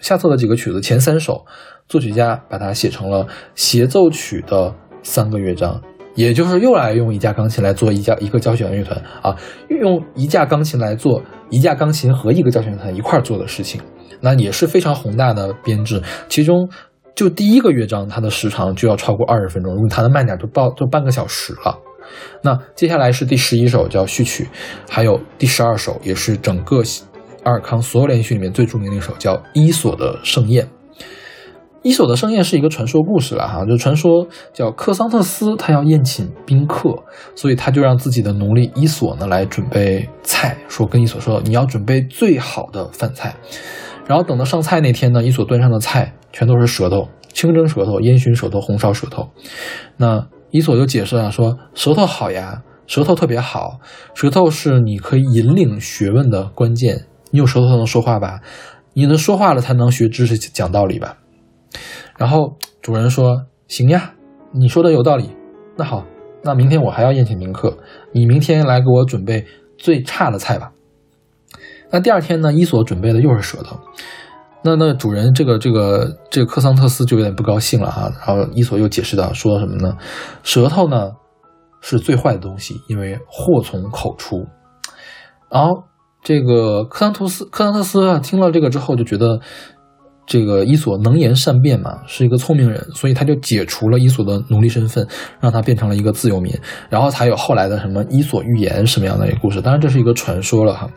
[0.00, 1.44] 下册的几个曲子，前三首
[1.88, 5.80] 作曲家把它写成了协奏曲的三个乐章，
[6.14, 9.36] 也就是又来用一架钢琴来做一架一个交响乐团啊，
[9.68, 13.80] 用一架钢琴来做一架钢琴和一个交响乐团一块做的事情，
[14.20, 16.02] 那也是非常宏大的编制。
[16.28, 16.68] 其中
[17.14, 21.78] 就第一个乐章，它的时长就要超过二十分钟，如果弹的慢点，就报就半个小时了。
[22.42, 24.48] 那接下来是第十一首叫序曲，
[24.88, 26.82] 还有第十二首，也是整个
[27.46, 30.68] 阿尔康所有连续剧里面最著名的一首，叫伊索的盛宴。
[31.82, 37.04] 伊索的盛宴是一个传说故事了哈，就传说叫克桑特斯他要宴请宾客，
[37.36, 43.36] 所以他就让自己的奴隶伊索呢来准备菜，说跟伊索说你要准备最好的饭菜，
[44.08, 49.30] 然后等到上菜那天呢，伊索端上的菜全都是舌头，清蒸舌头、烟熏舌头、红烧舌头，
[49.96, 50.26] 那。
[50.52, 53.80] 伊索就解释了，说舌头好呀，舌头特别好，
[54.14, 57.06] 舌头是你可以引领学问的关键。
[57.30, 58.40] 你有舌头才能说话吧？
[58.92, 61.18] 你能说话了才能学知识、讲道理吧？
[62.16, 64.14] 然后主人说：“行呀，
[64.52, 65.36] 你说的有道理。
[65.76, 66.04] 那好，
[66.42, 67.76] 那明天我还要宴请宾客，
[68.12, 69.44] 你明天来给我准备
[69.76, 70.72] 最差的菜吧。”
[71.92, 72.52] 那第二天呢？
[72.52, 73.78] 伊索准备的又是舌头。
[74.62, 79.96] 那那主人这个这个这个克桑特斯就有点不高兴了哈，然后伊索又解释到说什么呢？
[80.42, 81.12] 舌头呢
[81.80, 84.44] 是最坏的东西，因为祸从口出。
[85.48, 85.84] 然后
[86.26, 89.38] 这个克桑图斯克桑特斯啊听了这个之后就觉得
[90.26, 95.06] 这个伊索能言善辩嘛，是一个聪明人，所以他就解除了伊索的奴隶身份，
[95.38, 96.52] 让他变成了一个自由民，
[96.90, 99.60] 然后才有后来的什么伊索寓言什么样的一个故事。
[99.60, 100.90] 当然这是一个传说了哈。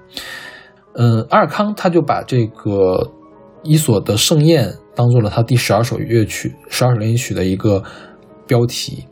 [0.96, 3.14] 嗯，阿尔康他就把这个。
[3.62, 7.84] 伊索的盛宴当做了他第十二首乐曲、十二首练习曲的一个
[8.48, 9.04] 标题，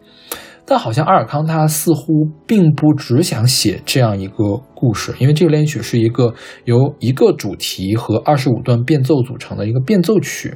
[0.68, 4.36] 但好像阿尔康他似乎并不只想写这样一个
[4.76, 6.34] 故事，因为这个练习曲是一个
[6.66, 10.54] 由一个主题和二十五段变奏组成的一个变奏曲。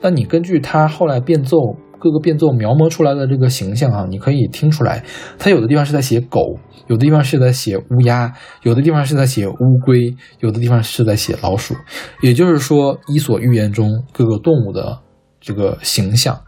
[0.00, 1.56] 那你根据他后来变奏。
[2.02, 5.04] 各个变奏描摹出来的这个形象啊，你可以听出来，
[5.38, 8.32] 他有的地方是在写狗，有的地方是在写乌鸦，
[8.62, 9.52] 有的地方是在写乌
[9.84, 11.74] 龟，有的地方是在写老鼠。
[12.22, 14.98] 也就是说，伊索寓言中各个动物的
[15.42, 16.40] 这个形象。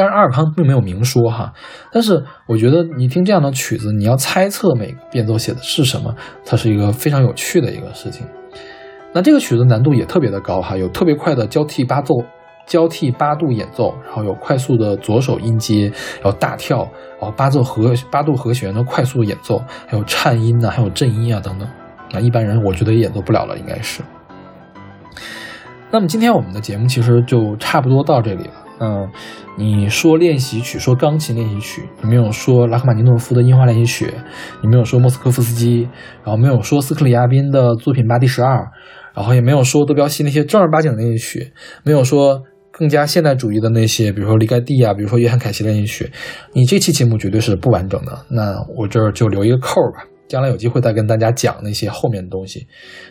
[0.00, 1.52] 但是阿尔康并没有明说哈，
[1.92, 8.26] 但是我觉得你听这样的曲子，你要猜测每个变奏写的是什么，它是一个非常有趣的一个事情。
[9.12, 12.14] 那这个曲子难度也特别的高哈，有特别快的交替八奏。
[12.66, 16.78] 交替八度演奏，然后有快速的左手音阶，然后大跳，
[17.20, 21.68] 然后八奏和八度和弦的快速演奏，还有颤音啊，还有震音啊等等。
[22.10, 24.02] 那一般人我觉得也演奏不了了，应该是。
[25.90, 28.54] 那么今天我们的节目其实就差不多到这里了。
[28.80, 29.08] 嗯，
[29.56, 34.14] 你说练习曲，说钢琴练习曲，你没有说拉赫玛尼诺夫的樱花练习曲，
[34.62, 35.88] 你没有说莫斯科夫斯基，
[36.24, 38.70] 然后没有说斯克里亚宾的作品八第十二，
[39.14, 41.52] 然后也没有说德彪西那些正儿八经的练习曲，
[41.84, 42.42] 没有说。
[42.72, 46.10] 更加现代主义的那些，比如说李盖蒂啊，比如说约翰凯奇练习曲，
[46.54, 48.24] 你这期节目绝对是不完整的。
[48.30, 52.66] 那我这儿就留一个扣吧，将来有机会再跟大家讲那些后面的东西。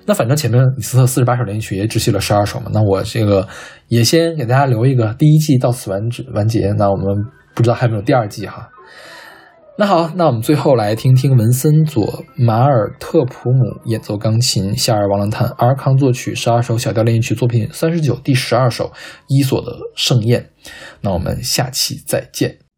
[0.06, 3.46] 那反正前面李斯特四十八首练习曲也只写了十二首嘛，那我这个
[3.90, 6.72] 也先给大家留一个第一季到此完止完结。
[6.78, 7.06] 那我们
[7.54, 8.70] 不知道还有没有第二季哈。
[9.78, 18.91] 那好，那我们最后来听听文森佐马尔特普姆演奏钢琴，夏尔·王兰坦、阿尔康作曲十二首小调练习曲作品三十九第十二首
[19.28, 20.50] 伊索的盛宴。
[21.00, 22.69] 那我们下期再见。